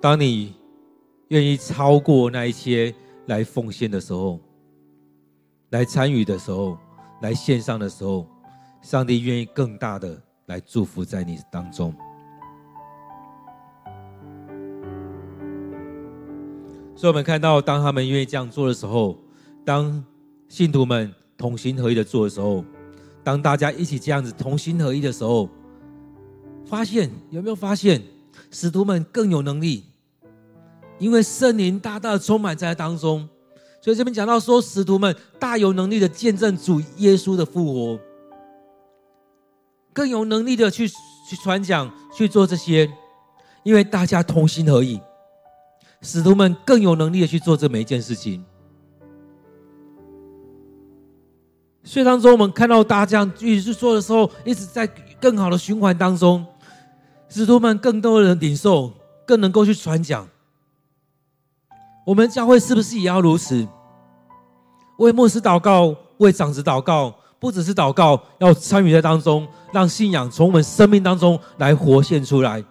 [0.00, 0.54] 当你
[1.28, 2.94] 愿意超过那一些
[3.26, 4.38] 来奉献的时候，
[5.70, 6.78] 来参与的时候，
[7.22, 8.24] 来献上的时候。
[8.84, 10.14] 上帝愿意更大的
[10.44, 11.94] 来祝福在你当中，
[16.94, 19.18] 所以我们看到，当他们愿意这样做的时候，
[19.64, 20.04] 当
[20.48, 22.62] 信徒们同心合意的做的时候，
[23.24, 25.48] 当大家一起这样子同心合意的时候，
[26.66, 28.02] 发现有没有发现，
[28.50, 29.84] 使徒们更有能力，
[30.98, 33.26] 因为圣灵大大的充满在当中，
[33.80, 37.98] 所以这边讲到说，使徒们大有能力的见证主耶稣的复活。
[39.94, 42.92] 更有能力的去去传讲，去做这些，
[43.62, 45.00] 因为大家同心合意，
[46.02, 48.44] 使徒们更有能力的去做这每一件事情。
[51.84, 54.86] 所以当中，我们看到大家这样一直去做的时候，一直在
[55.20, 56.44] 更好的循环当中，
[57.28, 58.92] 使徒们更多的人领受，
[59.24, 60.26] 更能够去传讲。
[62.04, 63.66] 我们教会是不是也要如此？
[64.98, 67.14] 为牧师祷告，为长子祷告。
[67.44, 72.64] 不只是祷告，要参与在当中，让信仰从我们生命当中来活现出来。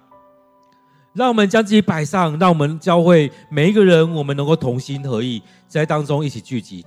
[1.13, 6.83] 让我们将自己摆上，让我们教会每一个人，我们能够同心合意，在当中一起聚集，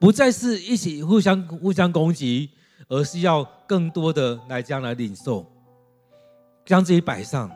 [0.00, 2.50] 不再是一起互相互相攻击，
[2.88, 5.46] 而是要更多的来这样来领受，
[6.66, 7.48] 将自己摆上。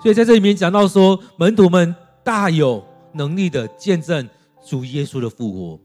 [0.00, 1.92] 所以在这里面讲到说，门徒们
[2.22, 4.28] 大有能力的见证
[4.64, 5.80] 主耶稣的复活。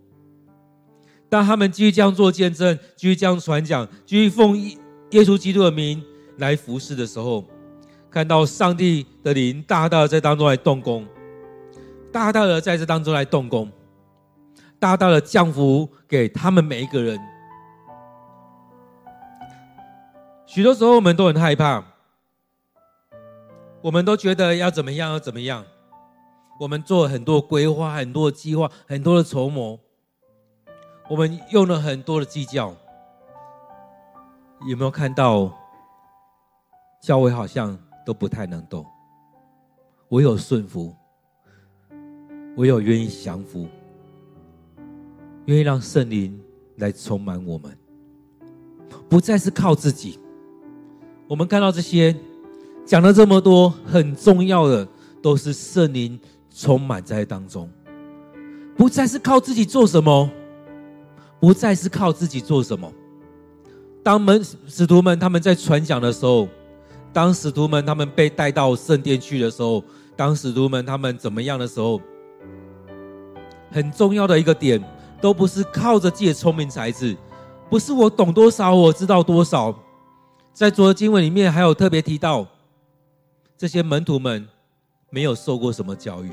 [1.36, 6.02] 当他们继续这样做见证，继续这样传讲，继续奉耶稣基督的名
[6.38, 7.44] 来服侍的时候，
[8.10, 11.06] 看到上帝的灵大大的在当中来动工，
[12.10, 13.70] 大大的在这当中来动工，
[14.80, 17.20] 大大的降福给他们每一个人。
[20.46, 21.84] 许多时候我们都很害怕，
[23.82, 25.66] 我们都觉得要怎么样要怎么样，
[26.62, 29.82] 我们做很多规划、很多计划、很多的筹谋。
[31.08, 32.74] 我们用了很多的计较，
[34.68, 35.52] 有没有看到
[37.02, 38.84] 教会好像都不太能动。
[40.10, 40.96] 唯有顺服，
[42.58, 43.68] 唯有愿意降服，
[45.46, 46.40] 愿意让圣灵
[46.78, 47.78] 来充满我们，
[49.08, 50.20] 不再是靠自己。
[51.28, 52.16] 我们看到这些
[52.84, 54.88] 讲了这么多，很重要的
[55.22, 57.70] 都是圣灵充满在当中，
[58.76, 60.30] 不再是靠自己做什么，
[61.46, 62.92] 不再是靠自己做什么。
[64.02, 66.48] 当门使徒们他们在传讲的时候。
[67.14, 69.82] 当使徒们他们被带到圣殿去的时候，
[70.18, 72.02] 当使徒们他们怎么样的时候，
[73.72, 74.84] 很重要的一个点，
[75.22, 77.16] 都不是靠着自己的聪明才智，
[77.70, 79.74] 不是我懂多少，我知道多少。
[80.52, 82.46] 在昨天经文里面还有特别提到，
[83.58, 84.46] 这些门徒们
[85.10, 86.32] 没有受过什么教育，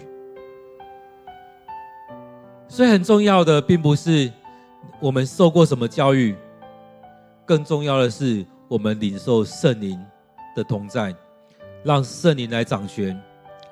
[2.67, 4.33] 所以很重要的并不是
[5.01, 6.35] 我们受过什么教育，
[7.45, 9.99] 更重要的是我们领受圣灵
[10.55, 11.15] 的同在，
[11.85, 13.21] 让圣灵来掌权，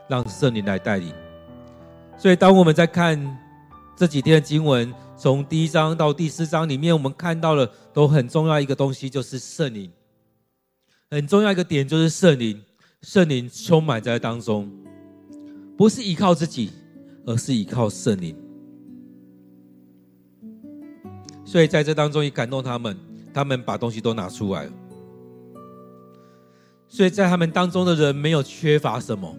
[0.09, 1.13] 让圣灵来带领。
[2.19, 3.39] 所以，当我们在看
[3.97, 9.91] 这几天的经文，从第一章到第四章里面，我们看到了都很重要一个东西，就是圣灵。
[11.11, 12.63] 很重要一个点就是圣灵，
[13.03, 14.71] 圣灵充满在当中，
[15.77, 16.71] 不是依靠自己，
[17.27, 18.37] 而是依靠圣灵。
[21.51, 22.97] 所以在这当中也感动他们，
[23.35, 24.73] 他们把东西都拿出来了。
[26.87, 29.37] 所以在他们当中的人没有缺乏什么，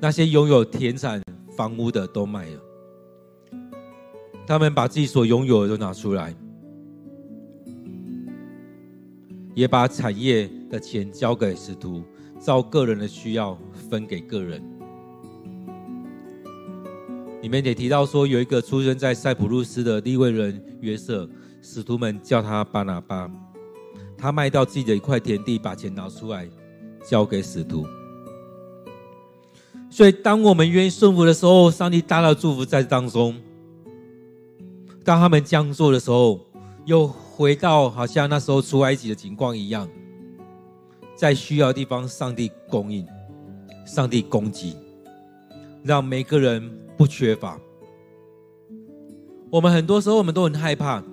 [0.00, 1.22] 那些拥有田产、
[1.56, 2.60] 房屋的都卖了，
[4.44, 6.34] 他们把自己所拥有的都拿出来，
[9.54, 12.02] 也把产业的钱交给使徒，
[12.40, 13.56] 照个人的需要
[13.88, 14.60] 分给个人。
[17.42, 21.28] 里面也提到说，有一个出生在塞浦路斯的利未人约瑟，
[21.66, 23.30] 使徒们叫他巴拿巴，
[24.18, 26.46] 他卖掉自己的一块田地，把钱拿出来。
[27.06, 27.86] 交给使徒，
[29.90, 33.38] 所以当我们愿意顺服的时候，上帝大大祝福在当中。
[35.04, 36.40] 当他们这样做的时候，
[36.86, 39.86] 又回到好像那时候出埃及的情况一样，
[41.14, 43.06] 在需要的地方，上帝供应，
[43.84, 44.74] 上帝供给，
[45.82, 47.60] 让每个人不缺乏。
[49.50, 51.04] 我们很多时候我们都很害怕，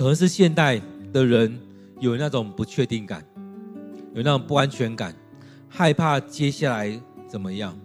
[0.00, 0.80] 可能是现代
[1.12, 1.60] 的人
[1.98, 3.22] 有那种不确定感，
[4.14, 5.14] 有那种不安全感。
[5.68, 6.98] 害怕接下来
[7.28, 7.78] 怎么样？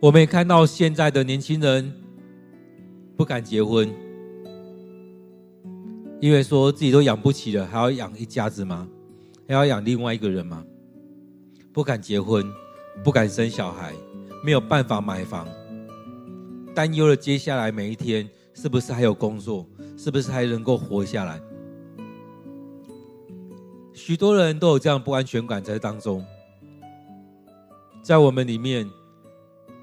[0.00, 1.92] 我们也看到现在的年轻人
[3.18, 3.86] 不敢结婚，
[6.22, 8.88] 因为说自己都养不起了，还要养一家子吗？
[9.46, 10.64] 还要养另外一个人吗？
[11.70, 12.50] 不敢结婚，
[13.04, 13.92] 不敢生小孩，
[14.42, 15.46] 没有办法买房，
[16.74, 19.66] 担忧了接下来每一天是不是还有工作，
[19.98, 21.40] 是不是还能够活下来？
[23.92, 26.24] 许多人都有这样不安全感在当中，
[28.02, 28.88] 在我们里面，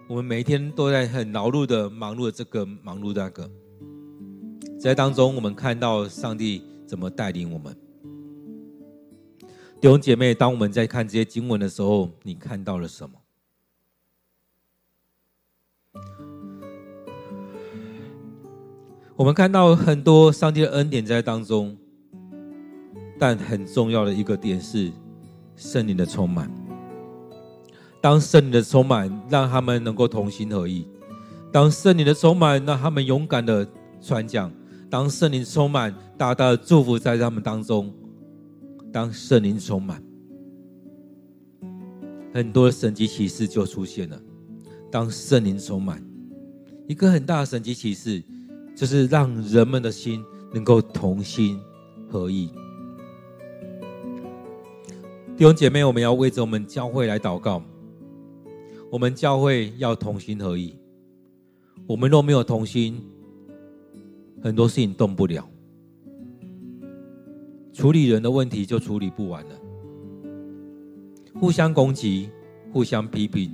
[0.07, 3.49] 我们每一天都在很劳碌的忙碌的这个忙碌的那个，
[4.79, 7.75] 在当中我们看到上帝怎么带领我们。
[9.79, 13.20] 弟兄姐妹，当我们在看这些经文的时候，你看到了什么？
[19.21, 21.77] 我们看到很多上帝的恩典在当中。
[23.19, 24.91] 但很重要的一个点是，
[25.55, 26.51] 圣灵的充满。
[28.01, 30.87] 当圣灵的充满，让他们能够同心合意；
[31.51, 33.67] 当圣灵的充满，让他们勇敢的
[34.01, 34.49] 传讲；
[34.89, 37.93] 当圣灵充满，大大的祝福在他们当中。
[38.91, 40.03] 当圣灵充满，
[42.33, 44.19] 很多神迹奇事就出现了。
[44.89, 46.03] 当圣灵充满，
[46.87, 48.23] 一个很大的神迹奇事，
[48.81, 51.61] 就是让人们的心能够同心
[52.09, 52.49] 合意。
[55.37, 57.61] 弟兄姐妹，我们要为着我们教会来祷告。
[58.89, 60.75] 我们教会要同心合意。
[61.85, 62.99] 我们若没有同心，
[64.41, 65.47] 很多事情动不了。
[67.71, 69.55] 处理人的问题就处理不完了。
[71.39, 72.31] 互相攻击、
[72.73, 73.51] 互相批评，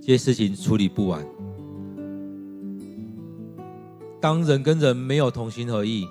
[0.00, 1.24] 这些事情处理不完。
[4.22, 6.06] 当人跟人没有同心合意，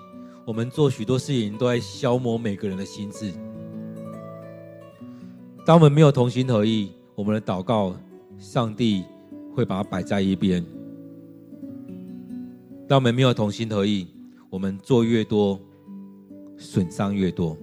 [0.46, 3.32] 我们做许多事情都在消磨每个人的心智。
[5.66, 7.96] 当我们没有同心合意，我们的祷告，
[8.38, 9.06] 上帝
[9.56, 10.62] 会把它摆在一边。
[12.86, 14.08] 当我们没有同心合意，
[14.50, 15.58] 我们做越多，
[16.58, 17.58] 损伤越多。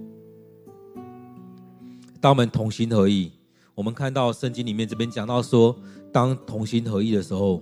[2.19, 3.31] 当我们同心合意，
[3.75, 5.77] 我们看到圣经里面这边讲到说，
[6.11, 7.61] 当同心合意的时候，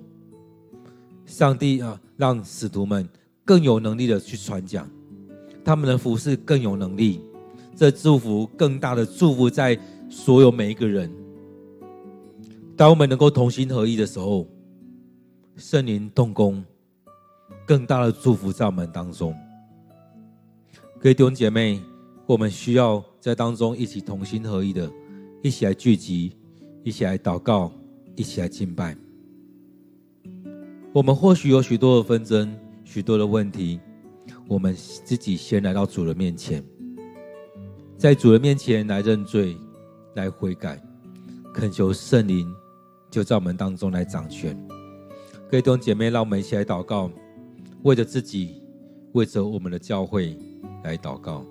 [1.26, 3.08] 上帝啊，让使徒们
[3.46, 4.90] 更有能力的去传讲，
[5.64, 7.22] 他们的服事更有能力。
[7.76, 11.10] 这祝福更大的祝福在所有每一个人。
[12.76, 14.48] 当我们能够同心合意的时候，
[15.56, 16.64] 圣灵动工，
[17.66, 19.36] 更大的祝福在我们当中。
[21.00, 21.80] 各位弟兄姐妹，
[22.26, 24.92] 我们需要在当中一起同心合意的，
[25.44, 26.36] 一起来聚集，
[26.84, 27.72] 一起来祷告，
[28.16, 28.98] 一起来敬拜。
[30.94, 33.80] 我们或许有许多的纷争，许多的问题，
[34.48, 36.64] 我们自己先来到主的面前，
[37.98, 39.56] 在主的面前来认罪，
[40.16, 40.82] 来悔改，
[41.54, 42.52] 恳求圣灵
[43.12, 44.58] 就在我们当中来掌权。
[45.50, 47.12] 各位弟兄姐妹，让我们一起来祷告，
[47.84, 48.62] 为着自己，
[49.12, 50.38] 为着我们的教会
[50.84, 51.46] 来祷告。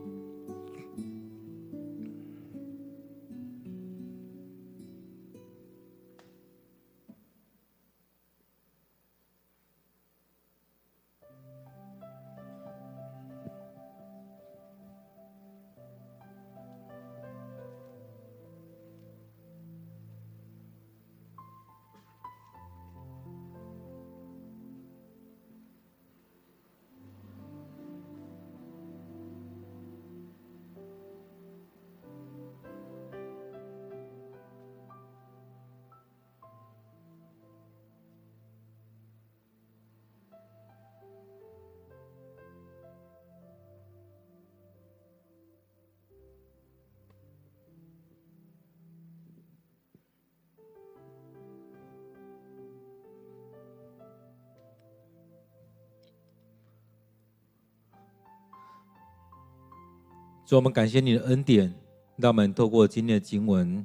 [60.46, 61.74] 主，我们感谢你的恩典，
[62.14, 63.84] 让我们透过今天的经文，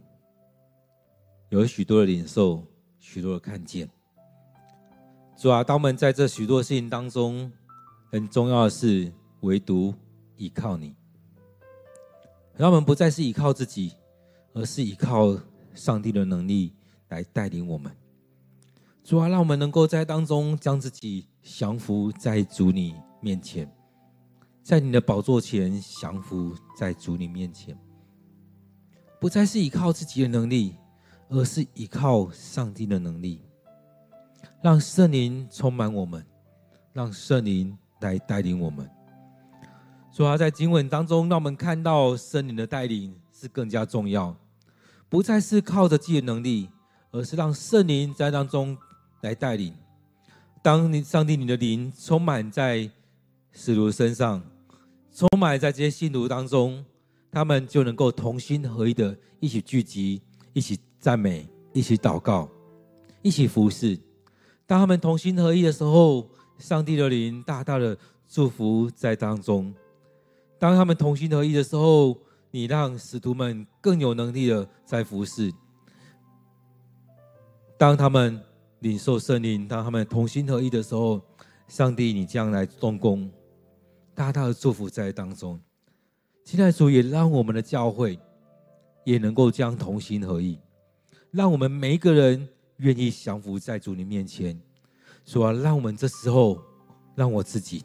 [1.49, 2.63] 有许多的领受，
[2.99, 3.89] 许多的看见。
[5.35, 7.51] 主啊，当我们在这许多事情当中，
[8.11, 9.91] 很重要的是唯独
[10.35, 10.93] 依靠你，
[12.55, 13.95] 让我们不再是依靠自己，
[14.53, 15.35] 而是依靠
[15.73, 16.75] 上帝的能力
[17.09, 17.91] 来带领我们。
[19.03, 23.67] 主啊，让我们能够在当中将自己降服在主你面前。
[24.63, 27.75] 在你的宝座前降服在主你面前，
[29.19, 30.75] 不再是依靠自己的能力，
[31.29, 33.41] 而是依靠上帝的能力。
[34.61, 36.23] 让圣灵充满我们，
[36.93, 38.87] 让圣灵来带领我们。
[40.13, 44.35] 主啊，在经文当中，让我们看到圣灵的带领是更加重要，
[45.09, 46.69] 不再是靠着自己的能力，
[47.09, 48.77] 而是让圣灵在当中
[49.21, 49.73] 来带领。
[50.61, 52.87] 当你上帝你的灵充满在
[53.51, 54.43] 使徒身上。
[55.13, 56.83] 充满在这些信徒当中，
[57.31, 60.21] 他们就能够同心合一的一起聚集，
[60.53, 62.49] 一起赞美，一起祷告，
[63.21, 63.99] 一起服侍。
[64.65, 67.97] 当他们同心合一的时候，上帝的灵大大的
[68.27, 69.73] 祝福在当中。
[70.57, 72.17] 当他们同心合一的时候，
[72.49, 75.51] 你让使徒们更有能力的在服侍。
[77.77, 78.41] 当他们
[78.79, 81.21] 领受圣灵，当他们同心合一的时候，
[81.67, 83.29] 上帝，你将来动工。
[84.21, 85.59] 大大的祝福在当中，
[86.45, 88.19] 亲爱的主也让我们的教会
[89.03, 90.59] 也能够将同心合意，
[91.31, 92.47] 让我们每一个人
[92.77, 94.61] 愿意降服在主你面前。
[95.25, 96.61] 主啊，让我们这时候，
[97.15, 97.83] 让我自己，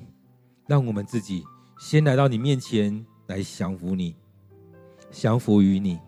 [0.67, 1.43] 让我们自己
[1.81, 4.15] 先来到你面前来降服你，
[5.11, 5.99] 降服于你。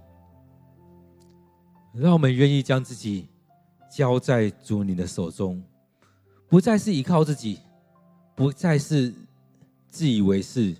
[1.94, 3.30] 让我们愿意将自己
[3.90, 5.64] 交在主你的手中，
[6.50, 7.60] 不再是依靠自己，
[8.36, 9.14] 不再是。
[9.98, 10.76] 自以为是，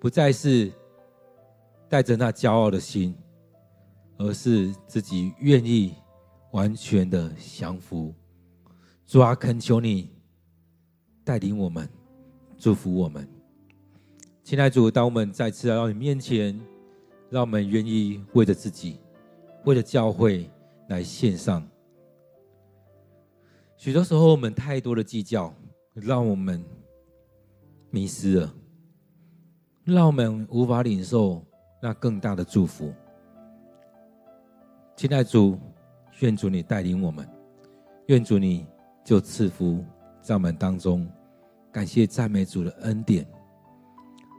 [0.00, 0.72] 不再是
[1.86, 3.14] 带着那骄傲的心，
[4.16, 5.92] 而是自己愿意
[6.52, 8.14] 完全的降服。
[9.06, 10.10] 主啊，恳求你
[11.24, 11.86] 带领我们，
[12.56, 13.28] 祝福我们。
[14.42, 16.58] 亲爱的主，当我们再次来到你面前，
[17.28, 18.98] 让我们愿意为着自己，
[19.66, 20.50] 为了教会
[20.88, 21.62] 来献上。
[23.76, 25.54] 许多时候，我们太多的计较，
[25.92, 26.64] 让我们。
[27.94, 28.52] 迷失了，
[29.84, 31.46] 让我们无法领受
[31.80, 32.92] 那更大的祝福。
[34.96, 35.56] 亲爱的主，
[36.18, 37.24] 愿主你带领我们，
[38.08, 38.66] 愿主你
[39.04, 39.84] 就赐福
[40.20, 41.08] 在我们当中。
[41.70, 43.24] 感谢赞美主的恩典。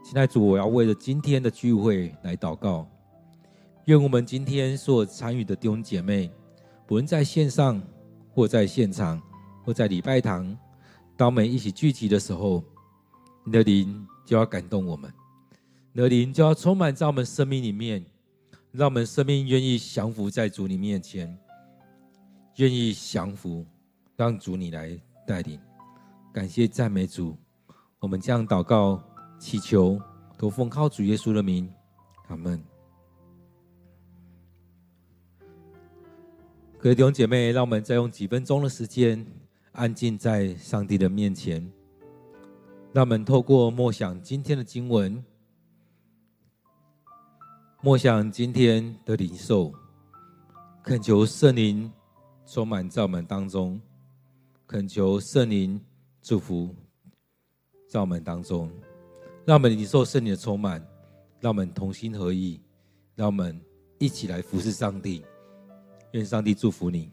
[0.04, 2.86] 亲爱的主，我要为了今天的聚会来祷告。
[3.86, 6.30] 愿我们今天所参与的弟兄姐妹，
[6.86, 7.82] 不论在线上
[8.34, 9.18] 或在现场
[9.64, 10.54] 或在礼拜堂，
[11.16, 12.62] 当我们一起聚集的时候。
[13.48, 15.08] 你的灵就要感动我们，
[15.92, 18.04] 你的灵就要充满在我们生命里面，
[18.72, 21.38] 让我们生命愿意降服在主你面前，
[22.56, 23.64] 愿意降服，
[24.16, 25.60] 让主你来带领。
[26.32, 27.38] 感谢赞美主，
[28.00, 29.00] 我们将祷告
[29.38, 29.96] 祈求，
[30.36, 31.72] 都奉靠主耶稣的名，
[32.26, 32.60] 阿门。
[36.78, 39.24] 各位弟兄姐妹，让我们再用几分钟的时间，
[39.70, 41.72] 安静在上帝的面前。
[42.96, 45.22] 让我们透过默想今天的经文，
[47.82, 49.70] 默想今天的灵受，
[50.82, 51.92] 恳求圣灵
[52.46, 53.78] 充满在我们当中，
[54.66, 55.78] 恳求圣灵
[56.22, 56.74] 祝福
[57.86, 58.72] 在我们当中，
[59.44, 60.80] 让我们领受圣灵的充满，
[61.38, 62.58] 让我们同心合意，
[63.14, 63.60] 让我们
[63.98, 65.22] 一起来服侍上帝。
[66.12, 67.12] 愿上帝祝福你。